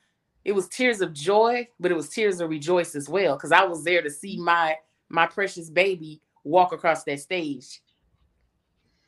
it 0.44 0.52
was 0.52 0.68
tears 0.68 1.00
of 1.00 1.12
joy, 1.12 1.68
but 1.78 1.90
it 1.90 1.94
was 1.94 2.08
tears 2.08 2.40
of 2.40 2.50
rejoice 2.50 2.94
as 2.94 3.08
well 3.08 3.36
because 3.36 3.52
I 3.52 3.64
was 3.64 3.84
there 3.84 4.02
to 4.02 4.10
see 4.10 4.38
mm. 4.38 4.44
my 4.44 4.76
my 5.10 5.26
precious 5.26 5.70
baby 5.70 6.20
walk 6.44 6.72
across 6.72 7.04
that 7.04 7.20
stage. 7.20 7.80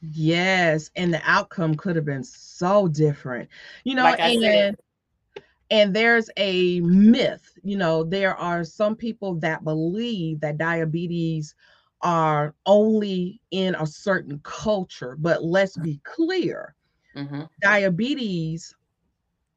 Yes, 0.01 0.91
and 0.97 1.13
the 1.13 1.21
outcome 1.25 1.75
could 1.75 1.95
have 1.97 2.07
been 2.07 2.25
so 2.25 2.89
different. 2.89 3.49
You 3.85 3.95
know, 3.95 4.05
like 4.05 4.21
and 4.21 4.41
said, 4.41 4.77
and 5.71 5.95
there's 5.95 6.31
a 6.37 6.81
myth, 6.81 7.59
you 7.63 7.77
know, 7.77 8.03
there 8.03 8.35
are 8.37 8.65
some 8.65 8.97
people 8.97 9.35
that 9.37 9.63
believe 9.63 10.41
that 10.41 10.59
diabetes 10.59 11.55
are 12.03 12.55
only 12.67 13.41
in 13.51 13.75
a 13.75 13.87
certain 13.87 14.41
culture. 14.43 15.17
But 15.19 15.45
let's 15.45 15.77
be 15.77 16.01
clear 16.05 16.75
mm-hmm. 17.17 17.43
diabetes 17.63 18.75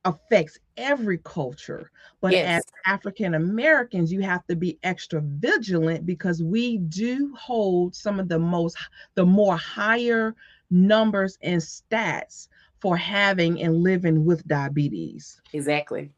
affects 0.05 0.59
every 0.77 1.19
culture. 1.19 1.89
But 2.21 2.33
yes. 2.33 2.59
as 2.59 2.93
African 2.93 3.35
Americans, 3.35 4.11
you 4.11 4.21
have 4.21 4.45
to 4.47 4.55
be 4.55 4.77
extra 4.83 5.21
vigilant 5.21 6.05
because 6.05 6.43
we 6.43 6.77
do 6.77 7.33
hold 7.39 7.95
some 7.95 8.19
of 8.19 8.27
the 8.27 8.39
most, 8.39 8.77
the 9.15 9.25
more 9.25 9.57
higher 9.57 10.35
numbers 10.69 11.37
and 11.41 11.61
stats 11.61 12.47
for 12.79 12.97
having 12.97 13.61
and 13.61 13.81
living 13.81 14.25
with 14.25 14.45
diabetes. 14.47 15.41
Exactly. 15.53 16.11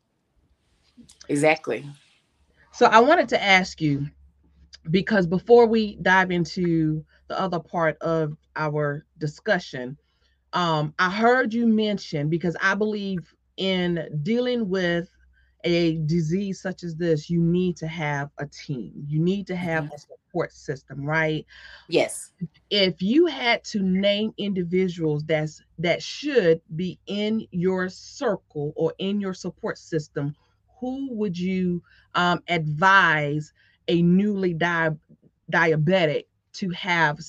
Exactly. 1.29 1.85
So 2.71 2.87
I 2.87 2.99
wanted 2.99 3.29
to 3.29 3.43
ask 3.43 3.81
you 3.81 4.07
because 4.91 5.25
before 5.27 5.65
we 5.65 5.97
dive 6.01 6.31
into 6.31 7.03
the 7.27 7.39
other 7.39 7.59
part 7.59 7.97
of 8.01 8.35
our 8.55 9.05
discussion, 9.17 9.97
um, 10.53 10.93
I 10.99 11.09
heard 11.09 11.53
you 11.53 11.67
mention 11.67 12.29
because 12.29 12.55
I 12.61 12.75
believe 12.75 13.33
in 13.57 14.19
dealing 14.23 14.69
with 14.69 15.09
a 15.65 15.97
disease 16.05 16.61
such 16.61 16.83
as 16.83 16.95
this, 16.95 17.29
you 17.29 17.41
need 17.41 17.75
to 17.77 17.87
have 17.87 18.29
a 18.37 18.45
team. 18.45 18.93
You 19.07 19.19
need 19.19 19.47
to 19.47 19.55
have 19.55 19.91
a 19.91 19.97
support 19.97 20.53
system, 20.53 21.03
right? 21.03 21.45
Yes. 21.89 22.33
If 22.69 23.01
you 23.01 23.25
had 23.25 23.63
to 23.65 23.81
name 23.81 24.31
individuals 24.37 25.23
that's 25.25 25.61
that 25.79 26.03
should 26.03 26.61
be 26.75 26.99
in 27.07 27.47
your 27.51 27.89
circle 27.89 28.73
or 28.75 28.93
in 28.99 29.19
your 29.19 29.33
support 29.33 29.79
system, 29.79 30.35
who 30.79 31.09
would 31.11 31.37
you 31.37 31.81
um, 32.13 32.43
advise 32.47 33.51
a 33.87 34.01
newly 34.01 34.53
di- 34.53 34.89
diabetic 35.51 36.25
to 36.53 36.69
have 36.71 37.19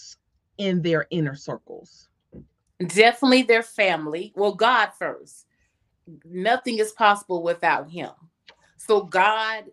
in 0.58 0.82
their 0.82 1.06
inner 1.10 1.34
circles? 1.34 2.08
Definitely 2.78 3.42
their 3.42 3.62
family. 3.62 4.32
Well, 4.36 4.54
God 4.54 4.90
first. 4.98 5.46
Nothing 6.25 6.78
is 6.78 6.92
possible 6.92 7.42
without 7.42 7.90
Him. 7.90 8.10
So, 8.76 9.02
God 9.02 9.64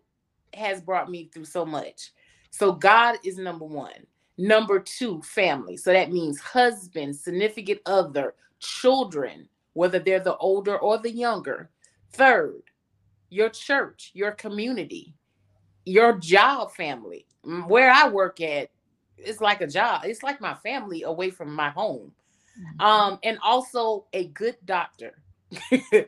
has 0.54 0.82
brought 0.82 1.10
me 1.10 1.30
through 1.34 1.46
so 1.46 1.66
much. 1.66 2.12
So, 2.52 2.72
God 2.72 3.18
is 3.24 3.38
number 3.38 3.66
one. 3.66 4.08
Number 4.38 4.80
two, 4.80 5.22
family. 5.22 5.78
So 5.78 5.94
that 5.94 6.12
means 6.12 6.40
husband, 6.40 7.16
significant 7.16 7.82
other, 7.86 8.34
children, 8.60 9.48
whether 9.74 10.00
they're 10.00 10.20
the 10.20 10.38
older 10.38 10.78
or 10.78 10.98
the 10.98 11.12
younger. 11.12 11.70
Third, 12.14 12.64
your 13.30 13.50
church, 13.50 14.12
your 14.14 14.32
community 14.32 15.16
your 15.86 16.18
job 16.18 16.72
family. 16.72 17.26
where 17.68 17.92
I 17.92 18.08
work 18.08 18.40
at, 18.42 18.70
it's 19.18 19.42
like 19.42 19.62
a 19.62 19.68
job. 19.68 20.04
It's 20.06 20.24
like 20.24 20.42
my 20.42 20.54
family 20.56 21.04
away 21.04 21.30
from 21.30 21.54
my 21.54 21.70
home. 21.70 22.12
Mm-hmm. 22.60 22.82
Um, 22.82 23.20
and 23.24 23.38
also 23.44 24.06
a 24.14 24.28
good 24.28 24.58
doctor. 24.66 25.18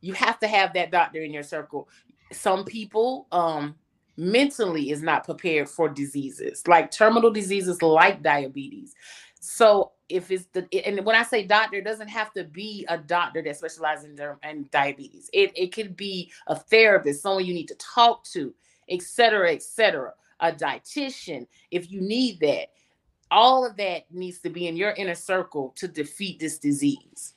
you 0.00 0.12
have 0.14 0.38
to 0.40 0.48
have 0.48 0.72
that 0.74 0.90
doctor 0.90 1.20
in 1.22 1.32
your 1.32 1.42
circle. 1.42 1.88
Some 2.32 2.64
people 2.64 3.26
um 3.32 3.74
mentally 4.16 4.90
is 4.90 5.00
not 5.00 5.24
prepared 5.24 5.68
for 5.68 5.88
diseases 5.88 6.66
like 6.66 6.90
terminal 6.90 7.30
diseases 7.30 7.80
like 7.82 8.20
diabetes. 8.20 8.94
So 9.40 9.92
if 10.08 10.30
it's 10.30 10.46
the 10.52 10.66
and 10.84 11.04
when 11.04 11.14
I 11.14 11.22
say 11.22 11.44
doctor, 11.44 11.76
it 11.76 11.84
doesn't 11.84 12.08
have 12.08 12.32
to 12.32 12.44
be 12.44 12.84
a 12.88 12.98
doctor 12.98 13.42
that 13.42 13.56
specializes 13.56 14.18
in, 14.18 14.18
in 14.42 14.68
diabetes. 14.70 15.30
It 15.32 15.52
it 15.54 15.72
could 15.72 15.96
be 15.96 16.30
a 16.46 16.56
therapist, 16.56 17.22
someone 17.22 17.44
you 17.44 17.54
need 17.54 17.68
to 17.68 17.76
talk 17.76 18.24
to, 18.32 18.52
etc., 18.90 19.52
etc. 19.52 20.12
A 20.40 20.52
dietitian, 20.52 21.46
if 21.70 21.90
you 21.90 22.00
need 22.00 22.40
that. 22.40 22.68
All 23.30 23.66
of 23.66 23.76
that 23.76 24.10
needs 24.10 24.38
to 24.40 24.48
be 24.48 24.68
in 24.68 24.76
your 24.76 24.92
inner 24.92 25.14
circle 25.14 25.74
to 25.76 25.86
defeat 25.86 26.38
this 26.38 26.58
disease. 26.58 27.34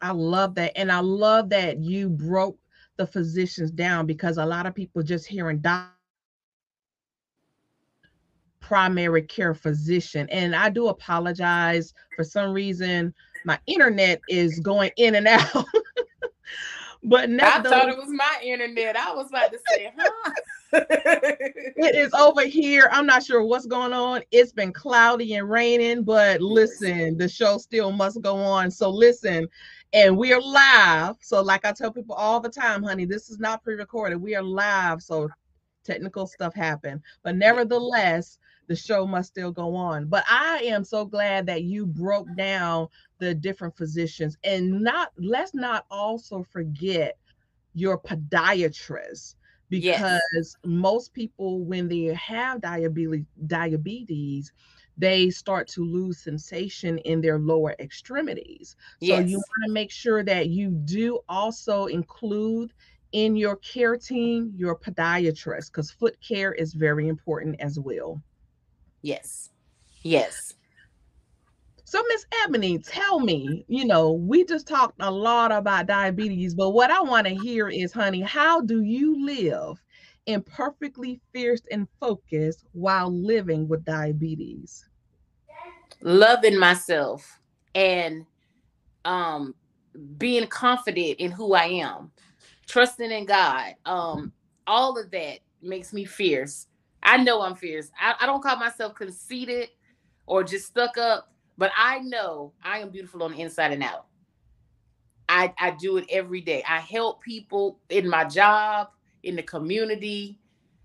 I 0.00 0.12
love 0.12 0.54
that. 0.54 0.78
And 0.78 0.92
I 0.92 1.00
love 1.00 1.48
that 1.50 1.80
you 1.80 2.08
broke 2.08 2.56
the 2.96 3.06
physicians 3.06 3.72
down 3.72 4.06
because 4.06 4.38
a 4.38 4.46
lot 4.46 4.66
of 4.66 4.74
people 4.74 5.02
just 5.02 5.26
hearing 5.26 5.58
doc 5.58 5.90
primary 8.60 9.22
care 9.22 9.54
physician. 9.54 10.28
And 10.30 10.54
I 10.54 10.70
do 10.70 10.88
apologize 10.88 11.92
for 12.14 12.22
some 12.22 12.52
reason 12.52 13.12
my 13.44 13.58
internet 13.66 14.20
is 14.28 14.60
going 14.60 14.92
in 14.96 15.16
and 15.16 15.26
out. 15.28 15.64
but 17.02 17.30
now 17.30 17.58
I 17.58 17.62
thought 17.62 17.88
it 17.88 17.96
was 17.96 18.10
my 18.10 18.40
internet. 18.44 18.96
I 18.96 19.12
was 19.12 19.28
about 19.28 19.50
to 19.50 19.58
say, 19.70 19.92
huh? 19.98 20.30
It 20.72 21.94
is 21.94 22.12
over 22.14 22.42
here. 22.42 22.88
I'm 22.92 23.06
not 23.06 23.24
sure 23.24 23.42
what's 23.42 23.66
going 23.66 23.92
on. 23.92 24.22
It's 24.30 24.52
been 24.52 24.72
cloudy 24.72 25.34
and 25.34 25.48
raining, 25.48 26.04
but 26.04 26.40
listen, 26.40 27.16
the 27.16 27.28
show 27.28 27.58
still 27.58 27.92
must 27.92 28.20
go 28.22 28.36
on. 28.36 28.70
So 28.70 28.90
listen, 28.90 29.48
and 29.92 30.16
we 30.16 30.32
are 30.32 30.40
live. 30.40 31.16
So, 31.20 31.42
like 31.42 31.64
I 31.64 31.72
tell 31.72 31.92
people 31.92 32.14
all 32.14 32.40
the 32.40 32.48
time, 32.48 32.82
honey, 32.82 33.04
this 33.04 33.30
is 33.30 33.38
not 33.38 33.62
pre-recorded. 33.62 34.16
We 34.16 34.36
are 34.36 34.42
live, 34.42 35.02
so 35.02 35.28
technical 35.84 36.26
stuff 36.26 36.54
happen. 36.54 37.02
But 37.22 37.36
nevertheless, 37.36 38.38
the 38.68 38.76
show 38.76 39.06
must 39.06 39.30
still 39.30 39.50
go 39.50 39.74
on. 39.74 40.06
But 40.06 40.24
I 40.28 40.58
am 40.64 40.84
so 40.84 41.04
glad 41.04 41.46
that 41.46 41.64
you 41.64 41.86
broke 41.86 42.28
down 42.36 42.86
the 43.18 43.34
different 43.34 43.76
physicians, 43.76 44.36
and 44.44 44.80
not 44.82 45.10
let's 45.18 45.54
not 45.54 45.86
also 45.90 46.44
forget 46.52 47.16
your 47.74 47.98
podiatrist 47.98 49.34
because 49.70 50.20
yes. 50.34 50.56
most 50.64 51.14
people 51.14 51.64
when 51.64 51.88
they 51.88 52.06
have 52.14 52.60
diabetes 52.60 53.24
diabetes 53.46 54.52
they 54.98 55.30
start 55.30 55.66
to 55.66 55.82
lose 55.82 56.18
sensation 56.22 56.98
in 56.98 57.22
their 57.22 57.38
lower 57.38 57.74
extremities. 57.78 58.76
Yes. 59.00 59.18
So 59.18 59.26
you 59.26 59.36
want 59.38 59.64
to 59.66 59.72
make 59.72 59.90
sure 59.90 60.22
that 60.22 60.48
you 60.50 60.70
do 60.70 61.20
also 61.26 61.86
include 61.86 62.72
in 63.12 63.34
your 63.34 63.56
care 63.56 63.96
team 63.96 64.52
your 64.56 64.76
podiatrist 64.76 65.68
because 65.72 65.90
foot 65.90 66.16
care 66.20 66.52
is 66.52 66.74
very 66.74 67.08
important 67.08 67.58
as 67.60 67.78
well. 67.78 68.20
Yes. 69.02 69.50
Yes. 70.02 70.54
So, 71.90 72.00
Miss 72.06 72.24
Ebony, 72.44 72.78
tell 72.78 73.18
me, 73.18 73.64
you 73.66 73.84
know, 73.84 74.12
we 74.12 74.44
just 74.44 74.68
talked 74.68 74.94
a 75.00 75.10
lot 75.10 75.50
about 75.50 75.88
diabetes, 75.88 76.54
but 76.54 76.70
what 76.70 76.88
I 76.88 77.00
want 77.00 77.26
to 77.26 77.34
hear 77.34 77.68
is, 77.68 77.92
honey, 77.92 78.20
how 78.20 78.60
do 78.60 78.82
you 78.82 79.26
live 79.26 79.82
and 80.28 80.46
perfectly 80.46 81.20
fierce 81.32 81.62
and 81.72 81.88
focused 81.98 82.64
while 82.70 83.10
living 83.12 83.66
with 83.66 83.84
diabetes? 83.84 84.88
Loving 86.00 86.56
myself 86.56 87.40
and 87.74 88.24
um 89.04 89.56
being 90.16 90.46
confident 90.46 91.18
in 91.18 91.32
who 91.32 91.54
I 91.54 91.64
am, 91.64 92.12
trusting 92.68 93.10
in 93.10 93.24
God. 93.24 93.74
Um, 93.84 94.32
all 94.68 94.96
of 94.96 95.10
that 95.10 95.40
makes 95.60 95.92
me 95.92 96.04
fierce. 96.04 96.68
I 97.02 97.16
know 97.16 97.42
I'm 97.42 97.56
fierce. 97.56 97.90
I, 98.00 98.14
I 98.20 98.26
don't 98.26 98.44
call 98.44 98.54
myself 98.54 98.94
conceited 98.94 99.70
or 100.26 100.44
just 100.44 100.66
stuck 100.68 100.96
up, 100.96 101.26
but 101.60 101.70
I 101.76 101.98
know 101.98 102.54
I 102.64 102.78
am 102.78 102.88
beautiful 102.88 103.22
on 103.22 103.32
the 103.32 103.40
inside 103.42 103.72
and 103.72 103.82
out. 103.82 104.06
I, 105.28 105.52
I 105.58 105.72
do 105.72 105.98
it 105.98 106.06
every 106.10 106.40
day. 106.40 106.64
I 106.66 106.78
help 106.78 107.20
people 107.20 107.78
in 107.90 108.08
my 108.08 108.24
job 108.24 108.88
in 109.24 109.36
the 109.36 109.42
community, 109.42 110.38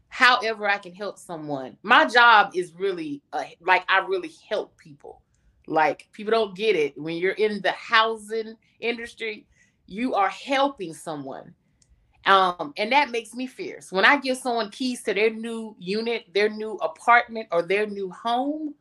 however 0.09 0.67
I 0.67 0.77
can 0.77 0.93
help 0.93 1.17
someone. 1.17 1.77
My 1.81 2.05
job 2.05 2.51
is 2.55 2.73
really 2.77 3.23
like 3.61 3.85
I 3.87 3.99
really 3.99 4.33
help 4.49 4.77
people. 4.77 5.21
Like 5.65 6.09
people 6.11 6.31
don't 6.31 6.57
get 6.57 6.75
it 6.75 7.01
when 7.01 7.15
you're 7.15 7.31
in 7.31 7.61
the 7.61 7.71
housing 7.71 8.55
industry, 8.81 9.47
you 9.87 10.13
are 10.13 10.29
helping 10.29 10.93
someone. 10.93 11.53
Um, 12.25 12.73
and 12.75 12.91
that 12.91 13.11
makes 13.11 13.33
me 13.33 13.47
fierce. 13.47 13.93
When 13.93 14.03
I 14.03 14.17
give 14.17 14.37
someone 14.37 14.71
keys 14.71 15.03
to 15.03 15.13
their 15.13 15.29
new 15.29 15.77
unit, 15.79 16.25
their 16.33 16.49
new 16.49 16.73
apartment, 16.73 17.47
or 17.53 17.61
their 17.61 17.87
new 17.87 18.09
home, 18.09 18.75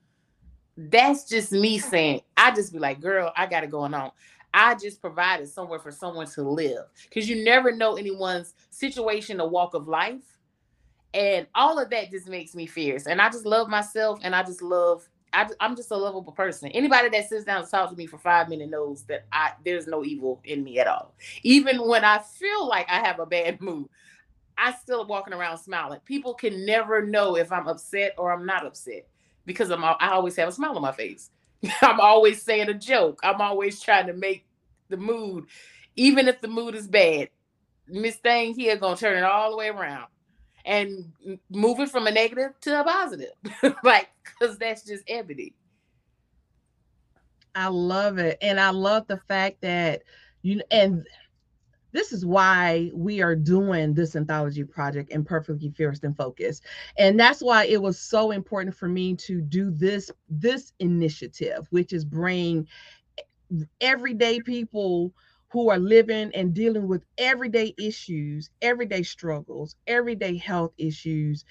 that's 0.77 1.25
just 1.29 1.53
me 1.53 1.79
saying, 1.79 2.23
I 2.37 2.53
just 2.53 2.73
be 2.73 2.79
like, 2.79 3.01
girl, 3.01 3.33
I 3.37 3.47
got 3.47 3.65
it 3.65 3.71
going 3.71 3.95
on. 3.95 4.11
I 4.53 4.77
just 4.77 5.01
provided 5.01 5.49
somewhere 5.49 5.81
for 5.81 5.91
someone 5.91 6.27
to 6.29 6.43
live 6.43 6.85
because 7.05 7.29
you 7.29 7.45
never 7.45 7.73
know 7.73 7.97
anyone's 7.97 8.55
situation 8.71 9.41
or 9.41 9.49
walk 9.49 9.75
of 9.75 9.89
life. 9.89 10.23
And 11.13 11.47
all 11.55 11.79
of 11.79 11.91
that 11.91 12.11
just 12.11 12.29
makes 12.29 12.55
me 12.55 12.67
fierce. 12.67 13.07
And 13.07 13.21
I 13.21 13.31
just 13.31 13.47
love 13.47 13.69
myself 13.69 14.21
and 14.23 14.35
I 14.35 14.43
just 14.43 14.63
love, 14.63 15.09
I, 15.33 15.49
am 15.61 15.75
just 15.75 15.91
a 15.91 15.97
lovable 15.97 16.33
person. 16.33 16.69
Anybody 16.69 17.09
that 17.09 17.29
sits 17.29 17.45
down 17.45 17.63
and 17.63 17.71
talks 17.71 17.91
to 17.91 17.97
me 17.97 18.07
for 18.07 18.19
five 18.19 18.49
minutes 18.49 18.71
knows 18.71 19.05
that 19.05 19.27
I 19.33 19.53
there's 19.65 19.89
no 19.89 20.05
evil 20.05 20.41
in 20.45 20.63
me 20.63 20.79
at 20.79 20.87
all. 20.87 21.15
Even 21.43 21.87
when 21.89 22.05
I 22.05 22.19
feel 22.19 22.69
like 22.69 22.89
I 22.89 23.05
have 23.05 23.19
a 23.19 23.27
bad 23.27 23.61
mood, 23.61 23.89
I 24.57 24.73
still 24.73 25.05
walking 25.07 25.35
around 25.35 25.59
smiling. 25.59 26.01
People 26.05 26.35
can 26.35 26.65
never 26.65 27.05
know 27.05 27.37
if 27.37 27.51
I'm 27.51 27.67
upset 27.67 28.15
or 28.19 28.33
I'm 28.33 28.47
not 28.47 28.67
upset 28.67 29.09
because 29.47 29.71
I'm 29.71 29.85
I 29.85 29.97
always 30.13 30.37
have 30.37 30.49
a 30.49 30.53
smile 30.53 30.77
on 30.77 30.83
my 30.83 30.93
face. 30.93 31.31
I'm 31.83 32.01
always 32.01 32.43
saying 32.43 32.69
a 32.69 32.75
joke. 32.75 33.21
I'm 33.23 33.41
always 33.41 33.81
trying 33.81 34.07
to 34.07 34.13
make 34.13 34.45
the 34.89 34.97
mood, 34.97 35.47
even 35.97 36.29
if 36.29 36.41
the 36.41 36.49
mood 36.49 36.75
is 36.75 36.87
bad. 36.89 37.31
Miss 37.87 38.17
Thing 38.17 38.55
here 38.55 38.77
gonna 38.77 38.97
turn 38.97 39.19
it 39.19 39.25
all 39.25 39.51
the 39.51 39.57
way 39.57 39.69
around 39.69 40.09
and 40.65 41.13
move 41.51 41.81
it 41.81 41.91
from 41.91 42.07
a 42.07 42.11
negative 42.11 42.53
to 42.63 42.81
a 42.81 42.85
positive, 42.85 43.33
like 43.85 44.09
because 44.23 44.59
that's 44.59 44.85
just 44.85 45.05
ebony. 45.09 45.55
I 47.55 47.69
love 47.69 48.19
it, 48.19 48.39
and 48.43 48.59
I 48.59 48.71
love 48.71 49.07
the 49.07 49.19
fact 49.29 49.61
that 49.61 50.03
you 50.43 50.63
and 50.71 51.07
this 51.95 52.13
is 52.13 52.27
why 52.27 52.91
we 52.95 53.23
are 53.23 53.37
doing 53.37 53.95
this 53.95 54.17
anthology 54.17 54.65
project 54.65 55.13
imperfectly 55.13 55.71
fierce 55.71 56.01
and 56.03 56.17
focused 56.17 56.65
and 56.99 57.19
that's 57.19 57.41
why 57.41 57.65
it 57.67 57.81
was 57.81 57.99
so 57.99 58.33
important 58.33 58.77
for 58.77 58.89
me 58.89 59.17
to 59.17 59.41
do 59.41 59.71
this 59.71 60.11
this 60.29 60.75
initiative 60.81 61.67
which 61.71 61.95
is 61.95 62.05
bring 62.05 62.69
everyday 63.81 64.41
people 64.41 65.15
who 65.51 65.71
are 65.71 65.79
living 65.79 66.31
and 66.35 66.53
dealing 66.55 66.89
with 66.89 67.05
everyday 67.19 67.75
issues 67.79 68.51
everyday 68.63 69.03
struggles 69.03 69.77
everyday 69.87 70.37
health 70.37 70.73
issues 70.79 71.45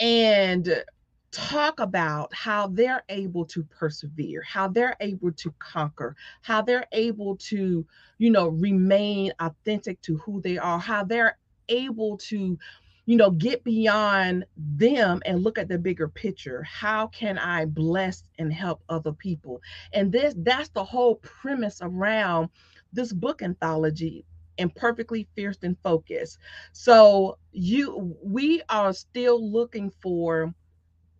and 0.00 0.82
talk 1.32 1.80
about 1.80 2.32
how 2.34 2.68
they're 2.68 3.02
able 3.08 3.44
to 3.46 3.64
persevere, 3.64 4.42
how 4.42 4.68
they're 4.68 4.96
able 5.00 5.32
to 5.32 5.52
conquer, 5.58 6.14
how 6.42 6.62
they're 6.62 6.86
able 6.92 7.36
to, 7.36 7.84
you 8.18 8.30
know, 8.30 8.48
remain 8.48 9.32
authentic 9.40 10.00
to 10.02 10.18
who 10.18 10.40
they 10.42 10.58
are, 10.58 10.78
how 10.78 11.02
they're 11.02 11.38
able 11.68 12.18
to, 12.18 12.58
you 13.06 13.16
know, 13.16 13.30
get 13.30 13.64
beyond 13.64 14.44
them 14.56 15.22
and 15.24 15.42
look 15.42 15.58
at 15.58 15.68
the 15.68 15.78
bigger 15.78 16.08
picture. 16.08 16.62
How 16.64 17.06
can 17.08 17.38
I 17.38 17.64
bless 17.64 18.24
and 18.38 18.52
help 18.52 18.82
other 18.88 19.12
people? 19.12 19.60
And 19.92 20.12
this 20.12 20.34
that's 20.36 20.68
the 20.68 20.84
whole 20.84 21.16
premise 21.16 21.78
around 21.80 22.50
this 22.92 23.12
book 23.12 23.42
anthology 23.42 24.24
imperfectly 24.58 25.26
fierce 25.34 25.58
and 25.62 25.76
focused. 25.82 26.38
So 26.72 27.38
you 27.52 28.16
we 28.22 28.62
are 28.68 28.92
still 28.92 29.50
looking 29.50 29.90
for 30.02 30.54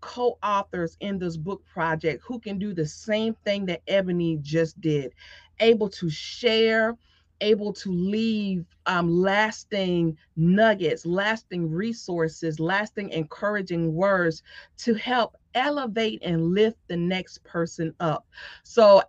co-authors 0.02 0.98
in 1.00 1.18
this 1.18 1.38
book 1.38 1.64
project 1.64 2.22
who 2.26 2.38
can 2.38 2.58
do 2.58 2.74
the 2.74 2.86
same 2.86 3.34
thing 3.44 3.64
that 3.66 3.80
Ebony 3.88 4.38
just 4.42 4.78
did, 4.82 5.14
able 5.60 5.88
to 5.88 6.10
share, 6.10 6.98
able 7.40 7.72
to 7.72 7.90
leave 7.90 8.66
um, 8.86 9.10
lasting 9.10 10.16
nuggets, 10.36 11.06
lasting 11.06 11.70
resources, 11.70 12.60
lasting 12.60 13.10
encouraging 13.10 13.94
words 13.94 14.42
to 14.76 14.94
help 14.94 15.36
elevate 15.54 16.20
and 16.22 16.54
lift 16.54 16.78
the 16.88 16.96
next 16.96 17.42
person 17.44 17.94
up. 18.00 18.26
So 18.62 19.02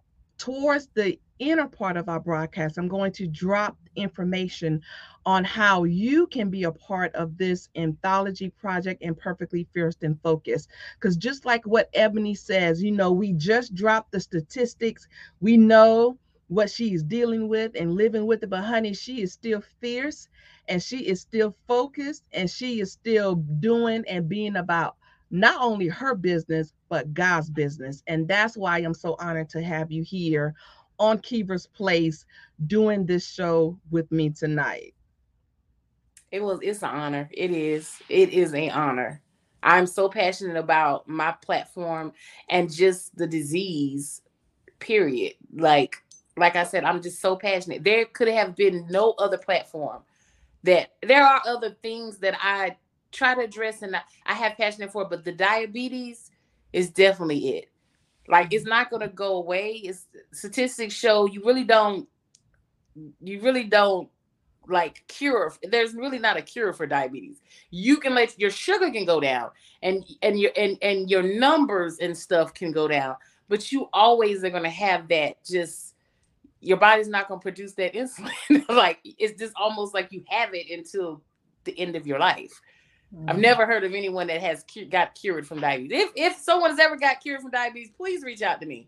towards 0.44 0.90
the 0.94 1.18
inner 1.40 1.68
part 1.70 1.96
of 1.96 2.10
our 2.10 2.20
broadcast, 2.20 2.78
I'm 2.78 2.90
going 2.90 3.14
to 3.14 3.28
drop 3.28 3.78
information 3.96 4.82
on 5.26 5.46
how 5.46 5.86
you 5.86 6.28
can 6.28 6.50
be 6.50 6.64
a 6.64 6.72
part 6.74 7.16
of 7.16 7.38
this 7.38 7.70
anthology 7.78 8.50
project 8.50 9.02
imperfectly 9.02 9.66
fierce 9.74 9.96
and 10.02 10.22
focused. 10.22 10.68
Because 11.00 11.16
just 11.16 11.46
like 11.46 11.66
what 11.66 11.90
Ebony 11.94 12.36
says, 12.36 12.84
you 12.84 12.92
know, 12.92 13.10
we 13.10 13.32
just 13.32 13.74
dropped 13.74 14.12
the 14.12 14.20
statistics. 14.20 15.08
We 15.40 15.56
know 15.56 16.18
what 16.50 16.70
she's 16.70 17.04
dealing 17.04 17.48
with 17.48 17.72
and 17.80 17.94
living 17.94 18.26
with 18.26 18.44
it, 18.44 18.50
but 18.50 18.66
honey, 18.66 18.94
she 18.94 19.22
is 19.22 19.32
still 19.32 19.64
fierce 19.80 20.28
and 20.68 20.84
she 20.84 21.08
is 21.08 21.22
still 21.22 21.56
focused 21.70 22.26
and 22.34 22.50
she 22.50 22.82
is 22.82 22.92
still 22.92 23.36
doing 23.36 24.04
and 24.10 24.28
being 24.28 24.58
about 24.58 24.98
not 25.32 25.56
only 25.62 25.88
her 25.88 26.16
business, 26.16 26.74
but 26.94 27.12
God's 27.16 27.50
business. 27.50 28.04
And 28.06 28.28
that's 28.28 28.56
why 28.56 28.78
I'm 28.78 28.94
so 28.94 29.16
honored 29.18 29.50
to 29.50 29.64
have 29.64 29.92
you 29.92 30.04
here 30.04 30.54
on 31.00 31.18
Kiva's 31.18 31.66
Place 31.66 32.24
doing 32.68 33.04
this 33.04 33.28
show 33.28 33.80
with 33.90 34.12
me 34.12 34.30
tonight. 34.30 34.94
It 36.32 36.44
was 36.44 36.60
it's 36.62 36.84
an 36.84 36.90
honor. 36.90 37.28
It 37.32 37.50
is. 37.50 38.00
It 38.10 38.30
is 38.30 38.54
an 38.54 38.70
honor. 38.70 39.24
I'm 39.64 39.88
so 39.88 40.08
passionate 40.08 40.56
about 40.56 41.08
my 41.08 41.32
platform 41.32 42.14
and 42.48 42.72
just 42.72 43.18
the 43.18 43.26
disease, 43.26 44.22
period. 44.78 45.34
Like, 45.52 45.96
like 46.38 46.56
I 46.56 46.64
said, 46.64 46.84
I'm 46.84 47.02
just 47.02 47.22
so 47.22 47.36
passionate. 47.36 47.84
There 47.84 48.06
could 48.06 48.28
have 48.28 48.56
been 48.56 48.86
no 48.88 49.16
other 49.18 49.40
platform 49.40 50.04
that 50.62 50.94
there 51.02 51.26
are 51.26 51.42
other 51.48 51.72
things 51.82 52.20
that 52.20 52.38
I 52.40 52.78
try 53.12 53.34
to 53.34 53.42
address 53.42 53.82
and 53.82 53.96
I, 53.96 54.02
I 54.28 54.36
have 54.36 54.58
passion 54.58 54.88
for, 54.90 55.06
but 55.06 55.26
the 55.26 55.32
diabetes 55.32 56.30
is 56.74 56.90
definitely 56.90 57.58
it. 57.58 57.70
Like 58.28 58.54
it's 58.54 58.64
mm-hmm. 58.64 58.70
not 58.70 58.90
gonna 58.90 59.08
go 59.08 59.38
away. 59.38 59.82
It's 59.84 60.06
statistics 60.32 60.94
show 60.94 61.26
you 61.26 61.44
really 61.46 61.64
don't 61.64 62.08
you 63.22 63.42
really 63.42 63.64
don't 63.64 64.10
like 64.68 65.04
cure 65.08 65.54
there's 65.64 65.94
really 65.94 66.20
not 66.20 66.38
a 66.38 66.42
cure 66.42 66.72
for 66.72 66.86
diabetes 66.86 67.42
you 67.70 67.98
can 67.98 68.16
let 68.16 68.38
your 68.40 68.50
sugar 68.50 68.90
can 68.92 69.06
go 69.06 69.20
down 69.20 69.50
and 69.82 70.06
and 70.22 70.40
your 70.40 70.52
and 70.56 70.78
and 70.82 71.10
your 71.10 71.22
numbers 71.22 71.98
and 72.00 72.18
stuff 72.18 72.54
can 72.54 72.72
go 72.72 72.88
down 72.88 73.16
but 73.50 73.72
you 73.72 73.90
always 73.92 74.44
are 74.44 74.50
going 74.50 74.64
to 74.64 74.70
have 74.70 75.08
that 75.08 75.44
just 75.44 75.96
your 76.62 76.78
body's 76.78 77.10
not 77.10 77.28
going 77.28 77.40
to 77.40 77.44
produce 77.44 77.74
that 77.74 77.94
insulin 77.94 78.68
like 78.70 79.00
it's 79.04 79.38
just 79.38 79.54
almost 79.56 79.94
like 79.94 80.12
you 80.12 80.24
have 80.28 80.50
it 80.54 80.72
until 80.72 81.22
the 81.66 81.78
end 81.78 81.96
of 81.96 82.08
your 82.08 82.20
life 82.20 82.62
mm-hmm. 83.16 83.30
i've 83.30 83.38
never 83.38 83.66
heard 83.66 83.84
of 83.84 83.94
anyone 83.94 84.28
that 84.28 84.42
has 84.42 84.64
cu- 84.72 84.86
got 84.86 85.16
cured 85.16 85.46
from 85.46 85.60
diabetes 85.60 86.02
if 86.02 86.12
if 86.16 86.38
someone 86.38 86.70
has 86.70 86.80
ever 86.80 86.96
got 86.96 87.20
cured 87.22 87.42
from 87.42 87.52
diabetes 87.52 87.92
please 87.96 88.24
reach 88.24 88.42
out 88.42 88.60
to 88.60 88.66
me 88.66 88.88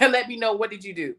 and 0.00 0.12
let 0.12 0.28
me 0.28 0.36
know 0.36 0.52
what 0.52 0.70
did 0.70 0.84
you 0.84 0.94
do 0.94 1.14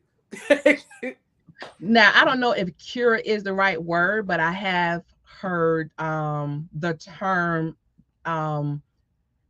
now 1.80 2.12
I 2.16 2.26
don't 2.26 2.40
know 2.40 2.52
if 2.52 2.76
cure 2.78 3.16
is 3.16 3.44
the 3.44 3.54
right 3.54 3.82
word, 3.82 4.28
but 4.28 4.40
I 4.40 4.52
have 4.52 5.04
heard 5.24 5.92
um, 6.00 6.70
the 6.74 6.94
term 6.96 7.76
um, 8.26 8.82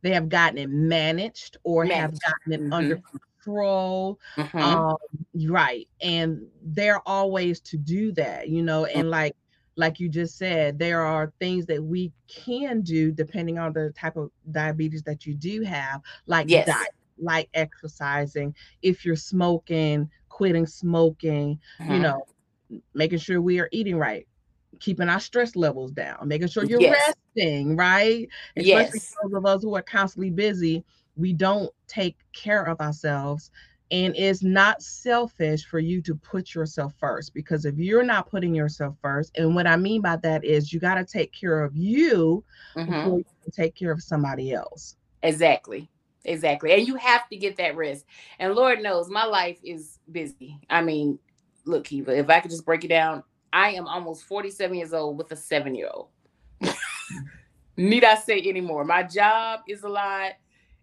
they 0.02 0.12
have 0.12 0.28
gotten 0.28 0.58
it 0.58 0.70
managed 0.70 1.58
or 1.62 1.84
managed. 1.84 2.00
have 2.02 2.20
gotten 2.20 2.52
it 2.52 2.60
mm-hmm. 2.60 2.72
under 2.72 3.00
control. 3.44 4.18
Mm-hmm. 4.36 4.58
Um, 4.58 4.96
right. 5.46 5.88
And 6.00 6.46
there 6.62 6.96
are 6.96 7.02
all 7.06 7.30
ways 7.30 7.60
to 7.60 7.76
do 7.76 8.12
that, 8.12 8.48
you 8.48 8.62
know, 8.62 8.86
and 8.86 9.10
like 9.10 9.36
like 9.76 9.98
you 10.00 10.08
just 10.08 10.36
said, 10.36 10.78
there 10.78 11.02
are 11.02 11.32
things 11.40 11.66
that 11.66 11.82
we 11.82 12.12
can 12.28 12.82
do 12.82 13.10
depending 13.10 13.58
on 13.58 13.72
the 13.72 13.90
type 13.96 14.16
of 14.16 14.30
diabetes 14.50 15.02
that 15.04 15.26
you 15.26 15.34
do 15.34 15.62
have, 15.62 16.00
like 16.26 16.48
yes. 16.48 16.66
diet, 16.66 16.88
like 17.18 17.48
exercising. 17.54 18.54
If 18.82 19.04
you're 19.04 19.16
smoking, 19.16 20.10
quitting 20.28 20.66
smoking, 20.66 21.58
uh-huh. 21.80 21.92
you 21.92 22.00
know, 22.00 22.22
making 22.94 23.18
sure 23.18 23.40
we 23.40 23.60
are 23.60 23.68
eating 23.72 23.96
right, 23.96 24.26
keeping 24.80 25.08
our 25.08 25.20
stress 25.20 25.56
levels 25.56 25.92
down, 25.92 26.28
making 26.28 26.48
sure 26.48 26.64
you're 26.64 26.80
yes. 26.80 27.14
resting, 27.36 27.76
right? 27.76 28.28
Especially 28.56 28.98
yes. 28.98 29.16
those 29.22 29.34
of 29.34 29.46
us 29.46 29.62
who 29.62 29.74
are 29.74 29.82
constantly 29.82 30.30
busy, 30.30 30.84
we 31.16 31.32
don't 31.32 31.70
take 31.86 32.16
care 32.32 32.64
of 32.64 32.80
ourselves. 32.80 33.50
And 33.92 34.16
it's 34.16 34.42
not 34.42 34.82
selfish 34.82 35.66
for 35.66 35.78
you 35.78 36.00
to 36.02 36.14
put 36.14 36.54
yourself 36.54 36.94
first 36.98 37.34
because 37.34 37.66
if 37.66 37.76
you're 37.76 38.02
not 38.02 38.30
putting 38.30 38.54
yourself 38.54 38.96
first, 39.02 39.36
and 39.36 39.54
what 39.54 39.66
I 39.66 39.76
mean 39.76 40.00
by 40.00 40.16
that 40.16 40.44
is 40.44 40.72
you 40.72 40.80
got 40.80 40.94
to 40.94 41.04
take 41.04 41.30
care 41.30 41.62
of 41.62 41.76
you 41.76 42.42
mm-hmm. 42.74 42.90
before 42.90 43.18
you 43.18 43.24
can 43.42 43.52
take 43.52 43.74
care 43.74 43.92
of 43.92 44.02
somebody 44.02 44.52
else. 44.54 44.96
Exactly. 45.22 45.90
Exactly. 46.24 46.72
And 46.72 46.86
you 46.86 46.96
have 46.96 47.28
to 47.28 47.36
get 47.36 47.56
that 47.58 47.76
rest. 47.76 48.06
And 48.38 48.54
Lord 48.54 48.80
knows 48.80 49.10
my 49.10 49.24
life 49.24 49.58
is 49.62 49.98
busy. 50.10 50.58
I 50.70 50.80
mean, 50.80 51.18
look, 51.66 51.84
Kiva, 51.84 52.16
if 52.16 52.30
I 52.30 52.40
could 52.40 52.50
just 52.50 52.64
break 52.64 52.84
it 52.84 52.88
down, 52.88 53.22
I 53.52 53.72
am 53.72 53.86
almost 53.86 54.24
47 54.24 54.74
years 54.74 54.94
old 54.94 55.18
with 55.18 55.30
a 55.32 55.36
seven 55.36 55.74
year 55.74 55.90
old. 55.92 56.08
Need 57.76 58.04
I 58.04 58.14
say 58.14 58.38
anymore? 58.38 58.84
My 58.84 59.02
job 59.02 59.60
is 59.68 59.82
a 59.82 59.88
lot. 59.88 60.32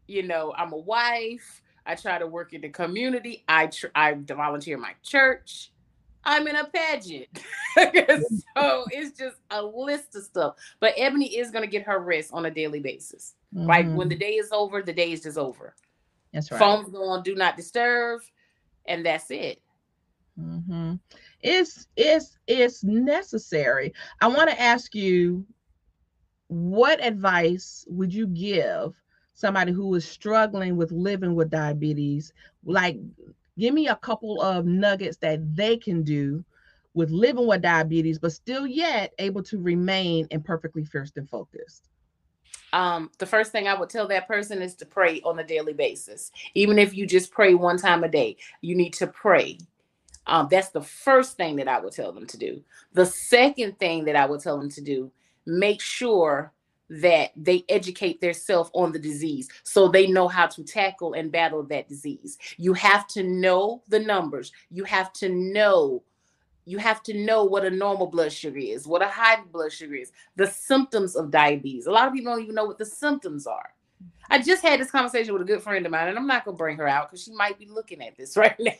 You 0.07 0.23
know, 0.23 0.53
I'm 0.55 0.73
a 0.73 0.77
wife. 0.77 1.61
I 1.89 1.95
try 1.95 2.19
to 2.19 2.27
work 2.27 2.53
in 2.53 2.61
the 2.61 2.69
community. 2.69 3.43
I 3.47 3.65
tr- 3.65 3.87
I 3.95 4.13
volunteer 4.13 4.77
my 4.77 4.93
church. 5.01 5.71
I'm 6.23 6.47
in 6.47 6.55
a 6.55 6.65
pageant. 6.65 7.29
so 7.75 8.85
it's 8.91 9.17
just 9.17 9.37
a 9.49 9.63
list 9.63 10.15
of 10.15 10.23
stuff. 10.23 10.55
But 10.79 10.93
Ebony 10.97 11.35
is 11.35 11.49
going 11.49 11.63
to 11.63 11.69
get 11.69 11.87
her 11.87 11.99
rest 11.99 12.29
on 12.31 12.45
a 12.45 12.51
daily 12.51 12.79
basis. 12.79 13.33
Mm-hmm. 13.55 13.65
Like 13.65 13.91
when 13.91 14.07
the 14.07 14.15
day 14.15 14.33
is 14.33 14.51
over, 14.51 14.83
the 14.83 14.93
day 14.93 15.11
is 15.11 15.23
just 15.23 15.39
over. 15.39 15.73
That's 16.31 16.51
right. 16.51 16.59
Phones 16.59 16.91
go 16.91 17.03
on 17.05 17.23
do 17.23 17.33
not 17.33 17.57
disturb, 17.57 18.21
and 18.85 19.03
that's 19.03 19.31
it. 19.31 19.59
Mm-hmm. 20.39 20.95
It's 21.41 21.87
it's 21.97 22.37
it's 22.45 22.83
necessary. 22.83 23.95
I 24.21 24.27
want 24.27 24.51
to 24.51 24.61
ask 24.61 24.93
you, 24.93 25.43
what 26.49 27.03
advice 27.03 27.83
would 27.87 28.13
you 28.13 28.27
give 28.27 28.93
somebody 29.39 29.71
who 29.71 29.93
is 29.95 30.07
struggling 30.07 30.75
with 30.75 30.91
living 30.91 31.35
with 31.35 31.49
diabetes? 31.49 32.33
Like, 32.65 32.97
give 33.57 33.73
me 33.73 33.87
a 33.87 33.95
couple 33.95 34.41
of 34.41 34.65
nuggets 34.65 35.17
that 35.17 35.55
they 35.55 35.77
can 35.77 36.03
do 36.03 36.43
with 36.93 37.09
living 37.09 37.47
with 37.47 37.61
diabetes, 37.61 38.19
but 38.19 38.33
still 38.33 38.67
yet 38.67 39.13
able 39.19 39.43
to 39.43 39.59
remain 39.59 40.27
and 40.31 40.43
perfectly 40.43 40.83
fierce 40.83 41.11
and 41.15 41.29
focused 41.29 41.89
um, 42.73 43.09
the 43.17 43.25
first 43.25 43.51
thing 43.51 43.67
I 43.67 43.73
would 43.73 43.89
tell 43.89 44.07
that 44.07 44.27
person 44.27 44.61
is 44.61 44.75
to 44.75 44.85
pray 44.85 45.21
on 45.21 45.39
a 45.39 45.43
daily 45.43 45.73
basis. 45.73 46.31
Even 46.53 46.77
if 46.77 46.95
you 46.95 47.05
just 47.05 47.31
pray 47.31 47.53
one 47.55 47.77
time 47.77 48.03
a 48.03 48.09
day, 48.09 48.37
you 48.61 48.75
need 48.75 48.93
to 48.93 49.07
pray. 49.07 49.57
Um, 50.27 50.47
that's 50.51 50.69
the 50.69 50.81
first 50.81 51.37
thing 51.37 51.55
that 51.55 51.67
I 51.67 51.79
would 51.79 51.93
tell 51.93 52.11
them 52.11 52.27
to 52.27 52.37
do. 52.37 52.61
The 52.93 53.05
second 53.05 53.79
thing 53.79 54.05
that 54.05 54.15
I 54.15 54.25
would 54.25 54.41
tell 54.41 54.57
them 54.59 54.69
to 54.71 54.81
do, 54.81 55.11
make 55.45 55.81
sure 55.81 56.51
that 56.89 57.31
they 57.35 57.63
educate 57.69 58.19
themselves 58.19 58.71
on 58.73 58.91
the 58.91 58.99
disease 58.99 59.47
so 59.63 59.87
they 59.87 60.07
know 60.07 60.27
how 60.27 60.47
to 60.47 60.63
tackle 60.63 61.13
and 61.13 61.31
battle 61.31 61.63
that 61.63 61.87
disease. 61.87 62.37
You 62.57 62.73
have 62.73 63.07
to 63.09 63.23
know 63.23 63.83
the 63.87 63.99
numbers. 63.99 64.51
You 64.71 64.83
have 64.85 65.13
to 65.13 65.29
know 65.29 66.03
you 66.65 66.77
have 66.77 67.01
to 67.01 67.15
know 67.15 67.45
what 67.45 67.65
a 67.65 67.69
normal 67.71 68.05
blood 68.05 68.31
sugar 68.31 68.59
is, 68.59 68.85
what 68.85 69.01
a 69.01 69.07
high 69.07 69.41
blood 69.51 69.71
sugar 69.71 69.95
is, 69.95 70.11
the 70.35 70.45
symptoms 70.45 71.15
of 71.15 71.31
diabetes. 71.31 71.87
A 71.87 71.91
lot 71.91 72.07
of 72.07 72.13
people 72.13 72.31
don't 72.31 72.43
even 72.43 72.53
know 72.53 72.65
what 72.65 72.77
the 72.77 72.85
symptoms 72.85 73.47
are. 73.47 73.73
I 74.29 74.39
just 74.39 74.61
had 74.61 74.79
this 74.79 74.91
conversation 74.91 75.33
with 75.33 75.41
a 75.41 75.45
good 75.45 75.63
friend 75.63 75.83
of 75.83 75.91
mine, 75.91 76.09
and 76.09 76.17
I'm 76.17 76.27
not 76.27 76.45
gonna 76.45 76.55
bring 76.55 76.77
her 76.77 76.87
out 76.87 77.09
because 77.09 77.23
she 77.23 77.31
might 77.31 77.57
be 77.57 77.65
looking 77.65 78.03
at 78.03 78.15
this 78.15 78.37
right 78.37 78.55
now. 78.59 78.73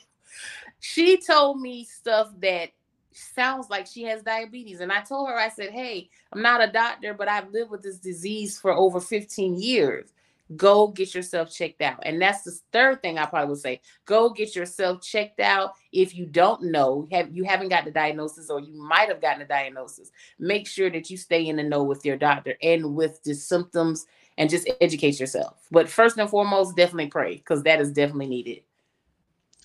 She 0.80 1.18
told 1.18 1.60
me 1.60 1.84
stuff 1.84 2.30
that 2.42 2.70
sounds 3.12 3.70
like 3.70 3.88
she 3.88 4.04
has 4.04 4.22
diabetes. 4.22 4.80
And 4.80 4.92
I 4.92 5.02
told 5.02 5.30
her, 5.30 5.38
I 5.38 5.50
said, 5.50 5.72
Hey, 5.72 6.10
I'm 6.32 6.42
not 6.42 6.62
a 6.62 6.72
doctor, 6.72 7.14
but 7.14 7.28
I've 7.28 7.52
lived 7.52 7.72
with 7.72 7.82
this 7.82 7.98
disease 7.98 8.60
for 8.60 8.72
over 8.72 9.00
15 9.00 9.60
years 9.60 10.12
go 10.56 10.88
get 10.88 11.14
yourself 11.14 11.52
checked 11.52 11.82
out. 11.82 12.00
And 12.04 12.22
that's 12.22 12.44
the 12.44 12.58
third 12.72 13.02
thing 13.02 13.18
I 13.18 13.26
probably 13.26 13.50
would 13.50 13.60
say. 13.60 13.82
Go 14.06 14.30
get 14.30 14.56
yourself 14.56 15.02
checked 15.02 15.40
out. 15.40 15.74
If 15.92 16.16
you 16.16 16.26
don't 16.26 16.64
know, 16.64 17.08
have 17.12 17.36
you 17.36 17.44
haven't 17.44 17.70
got 17.70 17.86
the 17.86 17.92
diagnosis 17.92 18.50
or 18.50 18.60
you 18.60 18.74
might 18.74 19.10
have 19.10 19.22
gotten 19.22 19.42
a 19.42 19.48
diagnosis, 19.48 20.12
make 20.40 20.68
sure 20.68 20.90
that 20.90 21.10
you 21.10 21.18
stay 21.18 21.48
in 21.48 21.58
the 21.58 21.64
know 21.64 21.84
with 21.84 22.06
your 22.06 22.18
doctor 22.18 22.56
and 22.62 22.96
with 22.96 23.24
the 23.24 23.34
symptoms 23.34 24.06
and 24.38 24.50
just 24.50 24.70
educate 24.82 25.20
yourself. 25.20 25.58
But 25.72 25.90
first 25.90 26.18
and 26.18 26.30
foremost, 26.30 26.76
definitely 26.76 27.08
pray 27.08 27.36
because 27.36 27.64
that 27.64 27.82
is 27.82 27.92
definitely 27.92 28.28
needed. 28.28 28.62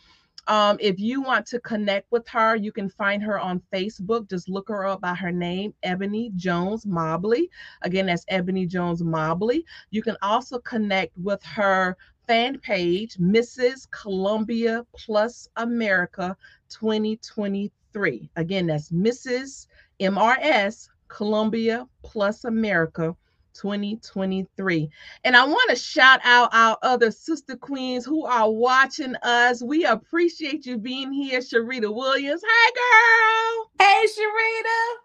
Um, 0.47 0.77
if 0.81 0.99
you 0.99 1.23
want 1.23 1.47
to 1.47 1.61
connect 1.61 2.11
with 2.13 2.27
her, 2.29 2.57
you 2.57 2.73
can 2.73 2.89
find 2.89 3.23
her 3.23 3.39
on 3.41 3.63
Facebook. 3.73 4.29
Just 4.29 4.49
look 4.49 4.69
her 4.69 4.87
up 4.87 5.01
by 5.01 5.15
her 5.15 5.33
name, 5.33 5.75
Ebony 5.83 6.31
Jones 6.37 6.85
Mobley. 6.85 7.51
Again, 7.83 8.07
that's 8.07 8.25
Ebony 8.29 8.67
Jones 8.67 9.03
Mobley. 9.03 9.65
You 9.91 10.03
can 10.03 10.17
also 10.23 10.59
connect 10.59 11.17
with 11.17 11.43
her 11.45 11.97
fan 12.27 12.59
page, 12.59 13.17
Mrs. 13.17 13.91
Columbia 13.91 14.85
Plus 14.97 15.49
America 15.57 16.37
2023. 16.71 18.31
Again, 18.37 18.67
that's 18.67 18.91
Mrs. 18.91 19.67
MRS 20.01 20.89
Columbia 21.09 21.87
Plus 22.03 22.45
America 22.45 23.15
2023. 23.55 24.91
And 25.25 25.37
I 25.37 25.45
want 25.45 25.71
to 25.71 25.77
shout 25.77 26.21
out 26.25 26.51
our 26.53 26.77
other 26.83 27.11
sister 27.11 27.57
queens 27.57 28.05
who 28.05 28.25
are 28.25 28.51
watching 28.51 29.15
us. 29.23 29.63
We 29.63 29.85
appreciate 29.85 30.67
you 30.67 30.79
being 30.79 31.13
here, 31.13 31.41
Sharita 31.41 31.95
Williams. 31.95 32.43
Hi, 32.47 32.71
girl. 32.75 33.71
Hey, 33.79 34.07
Sharita. 34.07 35.05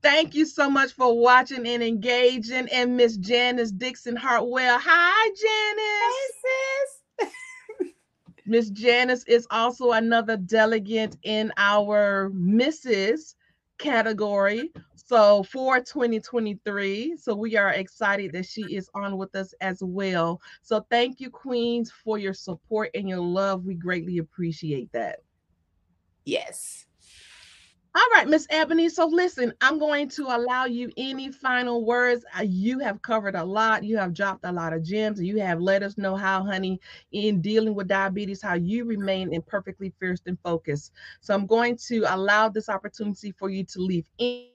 Thank 0.00 0.34
you 0.34 0.44
so 0.44 0.70
much 0.70 0.92
for 0.92 1.18
watching 1.18 1.66
and 1.66 1.82
engaging. 1.82 2.68
And 2.68 2.96
Miss 2.96 3.16
Janice 3.16 3.72
Dixon 3.72 4.16
Hartwell. 4.16 4.78
Hi, 4.80 5.28
Janice. 5.34 6.34
Hey, 7.20 7.28
sis. 7.82 7.94
Miss 8.46 8.70
Janice 8.70 9.24
is 9.24 9.46
also 9.50 9.92
another 9.92 10.36
delegate 10.36 11.16
in 11.22 11.52
our 11.56 12.30
Mrs. 12.30 13.34
category. 13.78 14.70
So 15.08 15.42
for 15.42 15.80
2023. 15.80 17.16
So 17.16 17.34
we 17.34 17.56
are 17.56 17.70
excited 17.70 18.32
that 18.34 18.44
she 18.44 18.62
is 18.74 18.90
on 18.94 19.16
with 19.16 19.34
us 19.34 19.54
as 19.62 19.82
well. 19.82 20.38
So 20.60 20.84
thank 20.90 21.18
you, 21.18 21.30
Queens, 21.30 21.90
for 21.90 22.18
your 22.18 22.34
support 22.34 22.90
and 22.94 23.08
your 23.08 23.20
love. 23.20 23.64
We 23.64 23.72
greatly 23.74 24.18
appreciate 24.18 24.92
that. 24.92 25.20
Yes. 26.26 26.84
All 27.94 28.04
right, 28.14 28.28
Miss 28.28 28.46
Ebony. 28.50 28.90
So 28.90 29.06
listen, 29.06 29.54
I'm 29.62 29.78
going 29.78 30.10
to 30.10 30.24
allow 30.24 30.66
you 30.66 30.92
any 30.98 31.32
final 31.32 31.86
words. 31.86 32.22
Uh, 32.38 32.42
You 32.42 32.78
have 32.80 33.00
covered 33.00 33.34
a 33.34 33.42
lot. 33.42 33.84
You 33.84 33.96
have 33.96 34.12
dropped 34.12 34.44
a 34.44 34.52
lot 34.52 34.74
of 34.74 34.82
gems. 34.84 35.22
You 35.22 35.40
have 35.40 35.58
let 35.58 35.82
us 35.82 35.96
know 35.96 36.16
how, 36.16 36.44
honey, 36.44 36.78
in 37.12 37.40
dealing 37.40 37.74
with 37.74 37.88
diabetes, 37.88 38.42
how 38.42 38.54
you 38.54 38.84
remain 38.84 39.32
imperfectly 39.32 39.94
fierce 39.98 40.20
and 40.26 40.38
focused. 40.44 40.92
So 41.22 41.32
I'm 41.32 41.46
going 41.46 41.78
to 41.88 42.04
allow 42.14 42.50
this 42.50 42.68
opportunity 42.68 43.32
for 43.32 43.48
you 43.48 43.64
to 43.64 43.80
leave 43.80 44.04
any, 44.18 44.52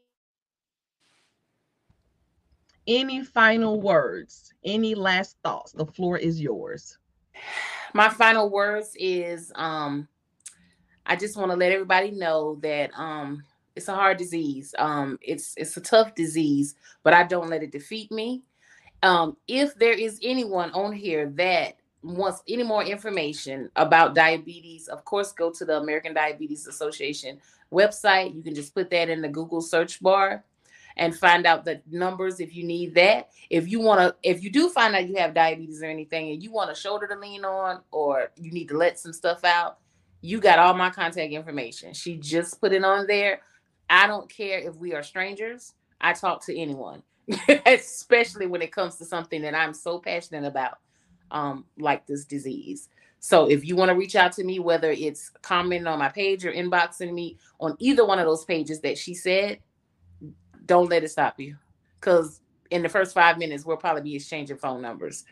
any 2.87 3.23
final 3.23 3.81
words, 3.81 4.53
any 4.63 4.95
last 4.95 5.37
thoughts. 5.43 5.71
The 5.71 5.85
floor 5.85 6.17
is 6.17 6.41
yours. 6.41 6.97
my 7.93 8.09
final 8.09 8.49
words 8.49 8.95
is 8.99 9.51
um 9.55 10.07
I 11.05 11.15
just 11.15 11.37
want 11.37 11.51
to 11.51 11.57
let 11.57 11.71
everybody 11.71 12.11
know 12.11 12.59
that 12.61 12.91
um 12.95 13.43
it's 13.75 13.87
a 13.87 13.93
hard 13.95 14.17
disease. 14.17 14.73
Um 14.77 15.17
it's 15.21 15.53
it's 15.57 15.77
a 15.77 15.81
tough 15.81 16.15
disease, 16.15 16.75
but 17.03 17.13
I 17.13 17.23
don't 17.23 17.49
let 17.49 17.63
it 17.63 17.71
defeat 17.71 18.11
me. 18.11 18.43
Um 19.01 19.37
if 19.47 19.75
there 19.75 19.93
is 19.93 20.19
anyone 20.23 20.71
on 20.71 20.93
here 20.93 21.29
that 21.35 21.75
wants 22.03 22.43
any 22.49 22.63
more 22.63 22.83
information 22.83 23.69
about 23.77 24.13
diabetes, 24.15 24.89
of 24.89 25.05
course 25.05 25.31
go 25.31 25.51
to 25.51 25.65
the 25.65 25.77
American 25.77 26.13
Diabetes 26.13 26.67
Association 26.67 27.39
website. 27.71 28.35
You 28.35 28.43
can 28.43 28.53
just 28.53 28.75
put 28.75 28.89
that 28.91 29.09
in 29.09 29.21
the 29.21 29.29
Google 29.29 29.61
search 29.61 30.01
bar 30.01 30.43
and 30.97 31.15
find 31.15 31.45
out 31.45 31.65
the 31.65 31.81
numbers 31.89 32.39
if 32.39 32.55
you 32.55 32.63
need 32.63 32.95
that. 32.95 33.29
If 33.49 33.67
you 33.69 33.79
want 33.79 33.99
to, 33.99 34.15
if 34.27 34.43
you 34.43 34.51
do 34.51 34.69
find 34.69 34.95
out 34.95 35.07
you 35.07 35.15
have 35.15 35.33
diabetes 35.33 35.81
or 35.81 35.87
anything 35.87 36.31
and 36.31 36.43
you 36.43 36.51
want 36.51 36.71
a 36.71 36.75
shoulder 36.75 37.07
to 37.07 37.15
lean 37.15 37.45
on 37.45 37.81
or 37.91 38.31
you 38.35 38.51
need 38.51 38.69
to 38.69 38.77
let 38.77 38.99
some 38.99 39.13
stuff 39.13 39.43
out, 39.43 39.79
you 40.21 40.39
got 40.39 40.59
all 40.59 40.73
my 40.73 40.89
contact 40.89 41.33
information. 41.33 41.93
She 41.93 42.17
just 42.17 42.61
put 42.61 42.71
it 42.71 42.83
on 42.83 43.07
there. 43.07 43.41
I 43.89 44.07
don't 44.07 44.29
care 44.29 44.59
if 44.59 44.75
we 44.75 44.93
are 44.93 45.03
strangers. 45.03 45.73
I 45.99 46.13
talk 46.13 46.45
to 46.45 46.57
anyone, 46.57 47.03
especially 47.65 48.47
when 48.47 48.61
it 48.61 48.71
comes 48.71 48.95
to 48.97 49.05
something 49.05 49.41
that 49.41 49.55
I'm 49.55 49.73
so 49.73 49.99
passionate 49.99 50.45
about, 50.45 50.79
um, 51.31 51.65
like 51.77 52.05
this 52.07 52.25
disease. 52.25 52.89
So 53.19 53.49
if 53.49 53.65
you 53.65 53.77
want 53.77 53.89
to 53.89 53.95
reach 53.95 54.17
out 54.17 54.33
to 54.33 54.43
me, 54.43 54.59
whether 54.59 54.91
it's 54.91 55.29
commenting 55.41 55.87
on 55.87 55.99
my 55.99 56.09
page 56.09 56.45
or 56.45 56.51
inboxing 56.51 57.13
me 57.13 57.37
on 57.59 57.75
either 57.79 58.05
one 58.05 58.19
of 58.19 58.25
those 58.25 58.43
pages 58.43 58.81
that 58.81 58.97
she 58.97 59.13
said, 59.13 59.59
don't 60.65 60.89
let 60.89 61.03
it 61.03 61.09
stop 61.09 61.39
you. 61.39 61.55
Because 61.99 62.41
in 62.71 62.81
the 62.81 62.89
first 62.89 63.13
five 63.13 63.37
minutes 63.37 63.65
we'll 63.65 63.77
probably 63.77 64.01
be 64.01 64.15
exchanging 64.15 64.57
phone 64.57 64.81
numbers. 64.81 65.23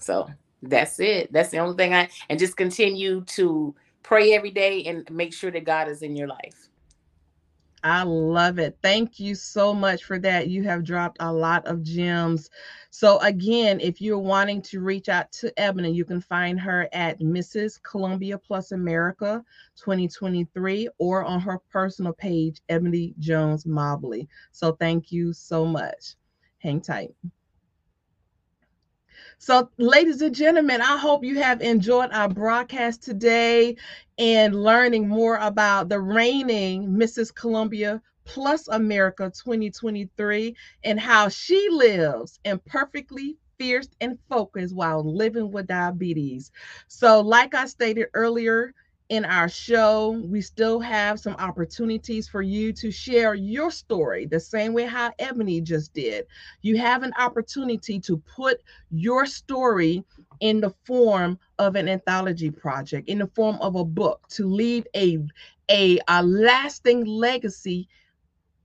So 0.00 0.28
that's 0.62 1.00
it. 1.00 1.32
That's 1.32 1.50
the 1.50 1.58
only 1.58 1.76
thing 1.76 1.94
i 1.94 2.08
and 2.30 2.38
just 2.38 2.56
continue 2.56 3.22
to 3.22 3.74
pray 4.02 4.32
every 4.32 4.50
day 4.50 4.84
and 4.84 5.08
make 5.10 5.32
sure 5.32 5.50
that 5.50 5.64
god 5.64 5.88
is 5.88 6.02
in 6.02 6.16
your 6.16 6.28
life 6.28 6.68
I 7.84 8.04
love 8.04 8.60
it. 8.60 8.78
Thank 8.80 9.18
you 9.18 9.34
so 9.34 9.74
much 9.74 10.04
for 10.04 10.18
that. 10.20 10.48
You 10.48 10.62
have 10.62 10.84
dropped 10.84 11.16
a 11.18 11.32
lot 11.32 11.66
of 11.66 11.82
gems. 11.82 12.48
So, 12.90 13.18
again, 13.18 13.80
if 13.80 14.00
you're 14.00 14.18
wanting 14.18 14.62
to 14.62 14.80
reach 14.80 15.08
out 15.08 15.32
to 15.32 15.52
Ebony, 15.58 15.92
you 15.92 16.04
can 16.04 16.20
find 16.20 16.60
her 16.60 16.88
at 16.92 17.18
Mrs. 17.18 17.82
Columbia 17.82 18.38
Plus 18.38 18.70
America 18.70 19.42
2023 19.76 20.90
or 20.98 21.24
on 21.24 21.40
her 21.40 21.58
personal 21.70 22.12
page, 22.12 22.60
Ebony 22.68 23.14
Jones 23.18 23.66
Mobley. 23.66 24.28
So, 24.52 24.72
thank 24.72 25.10
you 25.10 25.32
so 25.32 25.64
much. 25.64 26.14
Hang 26.58 26.80
tight. 26.80 27.12
So, 29.38 29.70
ladies 29.78 30.22
and 30.22 30.34
gentlemen, 30.34 30.80
I 30.80 30.96
hope 30.96 31.24
you 31.24 31.40
have 31.40 31.60
enjoyed 31.60 32.10
our 32.12 32.28
broadcast 32.28 33.02
today 33.02 33.76
and 34.18 34.62
learning 34.62 35.08
more 35.08 35.36
about 35.36 35.88
the 35.88 36.00
reigning 36.00 36.88
Mrs. 36.88 37.34
Columbia 37.34 38.00
Plus 38.24 38.68
America 38.68 39.32
2023 39.34 40.56
and 40.84 41.00
how 41.00 41.28
she 41.28 41.68
lives 41.70 42.38
and 42.44 42.64
perfectly 42.64 43.36
fierce 43.58 43.88
and 44.00 44.18
focused 44.28 44.74
while 44.74 45.04
living 45.04 45.50
with 45.50 45.66
diabetes. 45.66 46.50
So, 46.88 47.20
like 47.20 47.54
I 47.54 47.66
stated 47.66 48.08
earlier, 48.14 48.74
in 49.08 49.24
our 49.24 49.48
show, 49.48 50.22
we 50.24 50.40
still 50.40 50.80
have 50.80 51.20
some 51.20 51.34
opportunities 51.34 52.28
for 52.28 52.40
you 52.40 52.72
to 52.74 52.90
share 52.90 53.34
your 53.34 53.70
story 53.70 54.26
the 54.26 54.40
same 54.40 54.72
way 54.72 54.84
how 54.84 55.12
Ebony 55.18 55.60
just 55.60 55.92
did. 55.92 56.26
You 56.62 56.78
have 56.78 57.02
an 57.02 57.12
opportunity 57.18 58.00
to 58.00 58.16
put 58.18 58.62
your 58.90 59.26
story 59.26 60.02
in 60.40 60.60
the 60.60 60.74
form 60.84 61.38
of 61.58 61.76
an 61.76 61.88
anthology 61.88 62.50
project, 62.50 63.08
in 63.08 63.18
the 63.18 63.26
form 63.28 63.58
of 63.60 63.76
a 63.76 63.84
book, 63.84 64.26
to 64.30 64.46
leave 64.46 64.86
a, 64.96 65.18
a, 65.70 65.98
a 66.08 66.22
lasting 66.22 67.04
legacy 67.04 67.88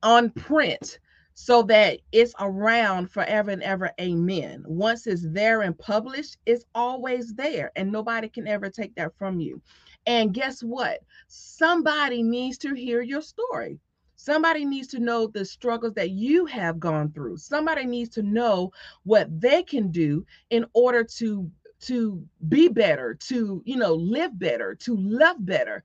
on 0.03 0.29
print 0.31 0.99
so 1.33 1.61
that 1.61 1.99
it's 2.11 2.33
around 2.39 3.11
forever 3.11 3.51
and 3.51 3.61
ever. 3.61 3.91
Amen. 4.01 4.63
Once 4.65 5.05
it's 5.05 5.21
there 5.29 5.61
and 5.61 5.77
published, 5.77 6.37
it's 6.47 6.65
always 6.73 7.35
there, 7.35 7.71
and 7.75 7.91
nobody 7.91 8.27
can 8.27 8.47
ever 8.47 8.69
take 8.69 8.95
that 8.95 9.15
from 9.19 9.39
you. 9.39 9.61
And 10.07 10.33
guess 10.33 10.63
what? 10.63 11.01
Somebody 11.27 12.23
needs 12.23 12.57
to 12.59 12.73
hear 12.73 13.01
your 13.01 13.21
story. 13.21 13.77
Somebody 14.15 14.65
needs 14.65 14.87
to 14.89 14.99
know 14.99 15.27
the 15.27 15.43
struggles 15.45 15.93
that 15.95 16.11
you 16.11 16.45
have 16.45 16.79
gone 16.79 17.11
through. 17.11 17.37
Somebody 17.37 17.85
needs 17.85 18.09
to 18.11 18.23
know 18.23 18.71
what 19.03 19.27
they 19.39 19.61
can 19.61 19.91
do 19.91 20.25
in 20.49 20.65
order 20.73 21.03
to 21.03 21.51
to 21.79 22.25
be 22.47 22.67
better, 22.69 23.13
to 23.13 23.61
you 23.65 23.75
know, 23.75 23.93
live 23.93 24.39
better, 24.39 24.73
to 24.73 24.95
love 24.97 25.35
better, 25.45 25.83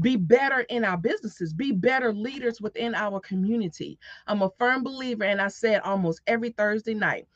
be 0.00 0.14
better 0.14 0.60
in 0.60 0.84
our 0.84 0.96
businesses, 0.96 1.52
be 1.52 1.72
better 1.72 2.12
leaders 2.12 2.60
within 2.60 2.94
our 2.94 3.18
community. 3.18 3.98
I'm 4.28 4.42
a 4.42 4.50
firm 4.58 4.84
believer, 4.84 5.24
and 5.24 5.40
I 5.40 5.48
said 5.48 5.80
almost 5.80 6.20
every 6.28 6.50
Thursday 6.50 6.94
night, 6.94 7.26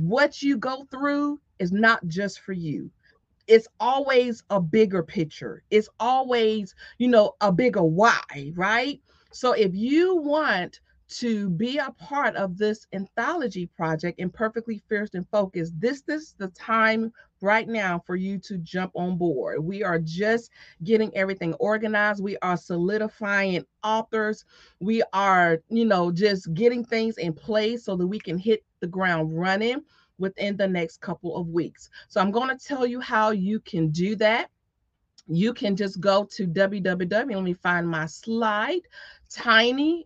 what 0.00 0.42
you 0.42 0.56
go 0.56 0.84
through 0.90 1.38
is 1.60 1.70
not 1.70 2.04
just 2.08 2.40
for 2.40 2.52
you 2.52 2.90
it's 3.46 3.68
always 3.80 4.42
a 4.50 4.60
bigger 4.60 5.02
picture. 5.02 5.62
It's 5.70 5.88
always, 6.00 6.74
you 6.98 7.08
know, 7.08 7.32
a 7.40 7.52
bigger 7.52 7.82
why, 7.82 8.52
right? 8.54 9.00
So 9.32 9.52
if 9.52 9.74
you 9.74 10.16
want 10.16 10.80
to 11.08 11.50
be 11.50 11.76
a 11.76 11.90
part 11.98 12.36
of 12.36 12.56
this 12.56 12.86
anthology 12.94 13.66
project 13.66 14.18
imperfectly 14.18 14.80
fierce 14.88 15.10
and 15.14 15.28
focused, 15.30 15.78
this, 15.78 16.02
this 16.02 16.22
is 16.22 16.34
the 16.38 16.48
time 16.48 17.12
right 17.42 17.68
now 17.68 18.02
for 18.06 18.16
you 18.16 18.38
to 18.38 18.56
jump 18.58 18.92
on 18.94 19.18
board. 19.18 19.62
We 19.62 19.82
are 19.82 19.98
just 19.98 20.50
getting 20.84 21.14
everything 21.14 21.54
organized. 21.54 22.22
We 22.22 22.38
are 22.38 22.56
solidifying 22.56 23.64
authors. 23.82 24.44
We 24.80 25.02
are, 25.12 25.58
you 25.68 25.84
know, 25.84 26.12
just 26.12 26.54
getting 26.54 26.84
things 26.84 27.18
in 27.18 27.32
place 27.34 27.84
so 27.84 27.96
that 27.96 28.06
we 28.06 28.18
can 28.18 28.38
hit 28.38 28.64
the 28.80 28.86
ground 28.86 29.38
running 29.38 29.82
within 30.22 30.56
the 30.56 30.66
next 30.66 31.02
couple 31.02 31.36
of 31.36 31.48
weeks. 31.48 31.90
So 32.08 32.20
I'm 32.20 32.30
going 32.30 32.48
to 32.48 32.64
tell 32.64 32.86
you 32.86 33.00
how 33.00 33.32
you 33.32 33.60
can 33.60 33.90
do 33.90 34.16
that. 34.16 34.48
You 35.28 35.52
can 35.52 35.76
just 35.76 36.00
go 36.00 36.24
to 36.24 36.46
www. 36.46 37.10
Let 37.10 37.42
me 37.42 37.54
find 37.54 37.86
my 37.88 38.06
slide 38.06 38.80
tinyurl.com 39.30 40.02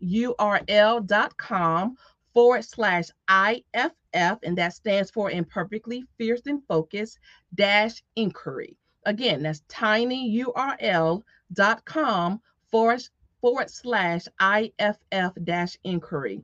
forward 2.35 2.65
slash 2.65 3.05
IFF, 3.29 4.39
and 4.43 4.59
that 4.59 4.73
stands 4.75 5.11
for 5.11 5.31
Imperfectly 5.31 6.05
Fierce 6.19 6.43
and 6.47 6.63
Focused 6.67 7.19
dash 7.55 8.03
inquiry. 8.17 8.77
Again, 9.05 9.43
that's 9.43 9.63
tinyurl.com 9.69 11.23
forward, 12.71 13.03
forward 13.41 13.71
slash 13.71 14.27
IFF 14.41 15.33
dash 15.45 15.79
inquiry. 15.85 16.43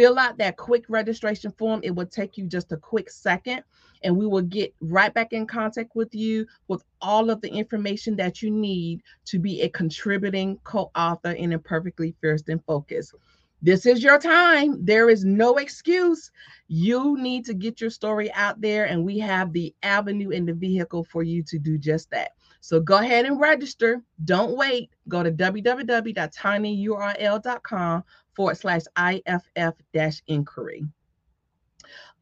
Fill 0.00 0.18
out 0.18 0.38
that 0.38 0.56
quick 0.56 0.86
registration 0.88 1.52
form. 1.58 1.80
It 1.82 1.94
will 1.94 2.06
take 2.06 2.38
you 2.38 2.46
just 2.46 2.72
a 2.72 2.78
quick 2.78 3.10
second, 3.10 3.62
and 4.02 4.16
we 4.16 4.26
will 4.26 4.40
get 4.40 4.74
right 4.80 5.12
back 5.12 5.34
in 5.34 5.46
contact 5.46 5.94
with 5.94 6.14
you 6.14 6.46
with 6.68 6.82
all 7.02 7.28
of 7.28 7.42
the 7.42 7.50
information 7.50 8.16
that 8.16 8.40
you 8.40 8.50
need 8.50 9.02
to 9.26 9.38
be 9.38 9.60
a 9.60 9.68
contributing 9.68 10.58
co 10.64 10.90
author 10.96 11.32
in 11.32 11.52
Imperfectly 11.52 12.14
Fierce 12.22 12.44
and 12.48 12.64
Focused. 12.64 13.14
This 13.60 13.84
is 13.84 14.02
your 14.02 14.18
time. 14.18 14.82
There 14.82 15.10
is 15.10 15.26
no 15.26 15.56
excuse. 15.56 16.30
You 16.68 17.18
need 17.18 17.44
to 17.44 17.52
get 17.52 17.82
your 17.82 17.90
story 17.90 18.32
out 18.32 18.58
there, 18.62 18.86
and 18.86 19.04
we 19.04 19.18
have 19.18 19.52
the 19.52 19.74
avenue 19.82 20.30
and 20.30 20.48
the 20.48 20.54
vehicle 20.54 21.04
for 21.04 21.22
you 21.22 21.42
to 21.42 21.58
do 21.58 21.76
just 21.76 22.10
that. 22.10 22.30
So 22.62 22.80
go 22.80 22.96
ahead 22.96 23.26
and 23.26 23.38
register. 23.38 24.02
Don't 24.24 24.56
wait. 24.56 24.88
Go 25.08 25.22
to 25.22 25.30
www.tinyurl.com 25.30 28.04
forward 28.34 28.56
slash 28.56 28.82
IFF 28.98 29.74
dash 29.92 30.22
inquiry. 30.26 30.84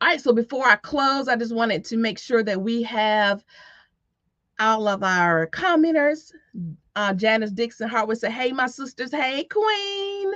All 0.01 0.09
right, 0.09 0.21
so 0.21 0.33
before 0.33 0.65
I 0.65 0.77
close, 0.77 1.29
I 1.29 1.37
just 1.37 1.55
wanted 1.55 1.85
to 1.87 1.97
make 1.97 2.19
sure 2.19 2.43
that 2.43 2.61
we 2.61 2.83
have 2.85 3.45
all 4.61 4.89
of 4.89 5.03
our 5.03 5.47
commenters. 5.49 6.33
Uh, 6.95 7.15
Janice 7.15 7.51
Dixon 7.51 7.89
Hartwood 7.89 8.19
said, 8.19 8.33
Hey, 8.33 8.53
my 8.53 8.67
sisters. 8.67 9.13
Hey, 9.13 9.45
Queen. 9.45 10.33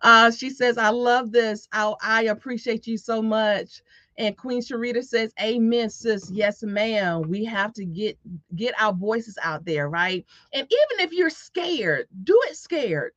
Uh, 0.00 0.30
she 0.32 0.50
says, 0.50 0.78
I 0.78 0.88
love 0.88 1.30
this. 1.30 1.68
I, 1.72 1.94
I 2.02 2.22
appreciate 2.24 2.86
you 2.86 2.98
so 2.98 3.22
much. 3.22 3.82
And 4.18 4.36
Queen 4.36 4.60
Sharita 4.60 5.02
says, 5.02 5.32
Amen, 5.40 5.88
sis. 5.88 6.30
Yes, 6.30 6.62
ma'am. 6.62 7.22
We 7.22 7.44
have 7.44 7.72
to 7.74 7.84
get 7.84 8.18
get 8.54 8.74
our 8.80 8.92
voices 8.92 9.38
out 9.42 9.64
there, 9.64 9.88
right? 9.88 10.24
And 10.52 10.66
even 10.66 11.04
if 11.06 11.12
you're 11.12 11.30
scared, 11.30 12.08
do 12.24 12.38
it 12.48 12.56
scared 12.56 13.12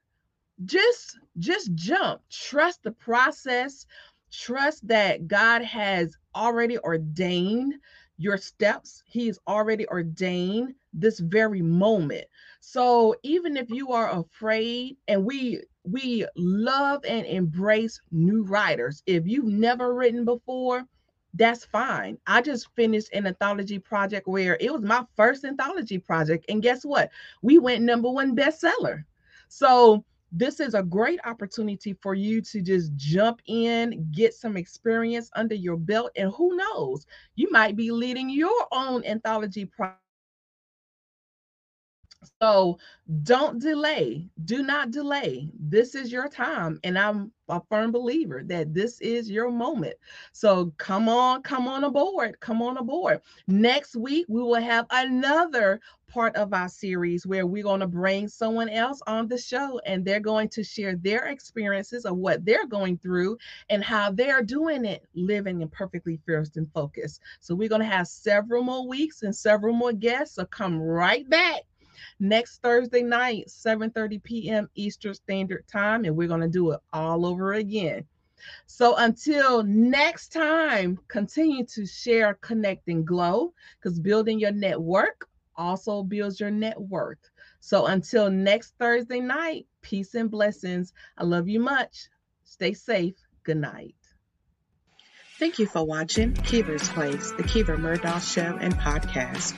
just 0.63 1.19
just 1.37 1.73
jump 1.75 2.21
trust 2.31 2.81
the 2.83 2.91
process 2.91 3.85
trust 4.31 4.87
that 4.87 5.27
god 5.27 5.61
has 5.61 6.15
already 6.33 6.77
ordained 6.79 7.73
your 8.17 8.37
steps 8.37 9.03
he 9.05 9.25
he's 9.25 9.39
already 9.47 9.85
ordained 9.89 10.73
this 10.93 11.19
very 11.19 11.61
moment 11.61 12.25
so 12.61 13.13
even 13.23 13.57
if 13.57 13.69
you 13.69 13.91
are 13.91 14.17
afraid 14.17 14.95
and 15.09 15.25
we 15.25 15.61
we 15.83 16.25
love 16.37 17.03
and 17.05 17.25
embrace 17.25 18.01
new 18.11 18.43
writers 18.43 19.03
if 19.05 19.27
you've 19.27 19.45
never 19.45 19.93
written 19.93 20.23
before 20.23 20.85
that's 21.37 21.65
fine. 21.65 22.17
I 22.27 22.41
just 22.41 22.73
finished 22.75 23.09
an 23.11 23.27
anthology 23.27 23.77
project 23.77 24.25
where 24.25 24.57
it 24.61 24.71
was 24.71 24.83
my 24.83 25.03
first 25.17 25.43
anthology 25.43 25.99
project. 25.99 26.45
And 26.47 26.63
guess 26.63 26.85
what? 26.85 27.09
We 27.41 27.59
went 27.59 27.83
number 27.83 28.09
one 28.09 28.37
bestseller. 28.37 29.03
So 29.49 30.05
this 30.31 30.59
is 30.59 30.73
a 30.73 30.83
great 30.83 31.19
opportunity 31.25 31.93
for 32.01 32.13
you 32.13 32.41
to 32.41 32.61
just 32.61 32.95
jump 32.95 33.41
in, 33.45 34.09
get 34.11 34.33
some 34.33 34.57
experience 34.57 35.29
under 35.35 35.55
your 35.55 35.77
belt, 35.77 36.11
and 36.15 36.31
who 36.33 36.55
knows, 36.55 37.05
you 37.35 37.49
might 37.51 37.75
be 37.75 37.91
leading 37.91 38.29
your 38.29 38.67
own 38.71 39.05
anthology 39.05 39.65
project. 39.65 39.99
So 42.41 42.79
don't 43.23 43.59
delay. 43.61 44.29
Do 44.45 44.63
not 44.63 44.91
delay. 44.91 45.51
This 45.59 45.95
is 45.95 46.11
your 46.11 46.27
time. 46.27 46.79
And 46.83 46.97
I'm 46.97 47.31
a 47.49 47.62
firm 47.69 47.91
believer 47.91 48.43
that 48.45 48.73
this 48.73 48.99
is 49.01 49.29
your 49.29 49.51
moment. 49.51 49.95
So 50.31 50.73
come 50.77 51.08
on, 51.10 51.43
come 51.43 51.67
on 51.67 51.84
aboard. 51.84 52.39
Come 52.39 52.62
on 52.62 52.77
aboard. 52.77 53.21
Next 53.47 53.95
week, 53.95 54.25
we 54.27 54.41
will 54.41 54.55
have 54.55 54.86
another 54.89 55.79
part 56.08 56.36
of 56.36 56.53
our 56.53 56.69
series 56.69 57.25
where 57.25 57.45
we're 57.45 57.63
going 57.63 57.79
to 57.81 57.88
bring 57.88 58.27
someone 58.27 58.69
else 58.69 59.01
on 59.08 59.27
the 59.27 59.38
show 59.38 59.79
and 59.86 60.05
they're 60.05 60.19
going 60.19 60.47
to 60.47 60.63
share 60.63 60.95
their 60.95 61.25
experiences 61.25 62.05
of 62.05 62.15
what 62.17 62.45
they're 62.45 62.67
going 62.67 62.97
through 62.97 63.38
and 63.69 63.84
how 63.84 64.12
they're 64.12 64.43
doing 64.43 64.86
it, 64.86 65.05
living 65.13 65.62
Imperfectly 65.62 66.19
fierce 66.25 66.55
and 66.55 66.71
focused. 66.73 67.21
So 67.39 67.55
we're 67.55 67.69
going 67.69 67.81
to 67.81 67.88
have 67.88 68.08
several 68.08 68.63
more 68.63 68.88
weeks 68.88 69.23
and 69.23 69.36
several 69.36 69.73
more 69.73 69.93
guests. 69.93 70.36
So 70.36 70.45
come 70.45 70.79
right 70.79 71.27
back 71.29 71.62
next 72.19 72.62
Thursday 72.62 73.01
night, 73.01 73.47
7:30 73.47 74.23
p.m. 74.23 74.69
Eastern 74.75 75.13
Standard 75.13 75.67
Time, 75.67 76.05
and 76.05 76.15
we're 76.15 76.27
going 76.27 76.41
to 76.41 76.47
do 76.47 76.71
it 76.71 76.79
all 76.93 77.25
over 77.25 77.53
again. 77.53 78.05
So 78.67 78.95
until 78.95 79.63
next 79.63 80.29
time, 80.29 80.99
continue 81.08 81.65
to 81.67 81.86
share, 81.86 82.36
connect, 82.36 82.88
and 82.88 83.05
glow 83.05 83.53
because 83.79 83.99
building 83.99 84.39
your 84.39 84.51
network 84.51 85.27
also 85.55 86.03
builds 86.03 86.39
your 86.39 86.51
net 86.51 86.79
worth. 86.79 87.29
So 87.60 87.86
until 87.88 88.29
next 88.29 88.75
Thursday 88.77 89.19
night, 89.19 89.67
peace 89.81 90.13
and 90.13 90.29
blessings. 90.29 90.93
I 91.17 91.23
love 91.23 91.47
you 91.47 91.60
much. 91.60 92.10
Stay 92.43 92.73
safe. 92.73 93.15
Good 93.43 93.58
night. 93.58 93.95
Thank 95.38 95.60
you 95.60 95.67
for 95.67 95.84
watching 95.84 96.34
Kiva's 96.34 96.88
Place, 96.89 97.31
the 97.31 97.43
Kiva 97.43 97.77
Murdoch 97.77 98.23
Show 98.23 98.58
and 98.62 98.73
podcast. 98.75 99.53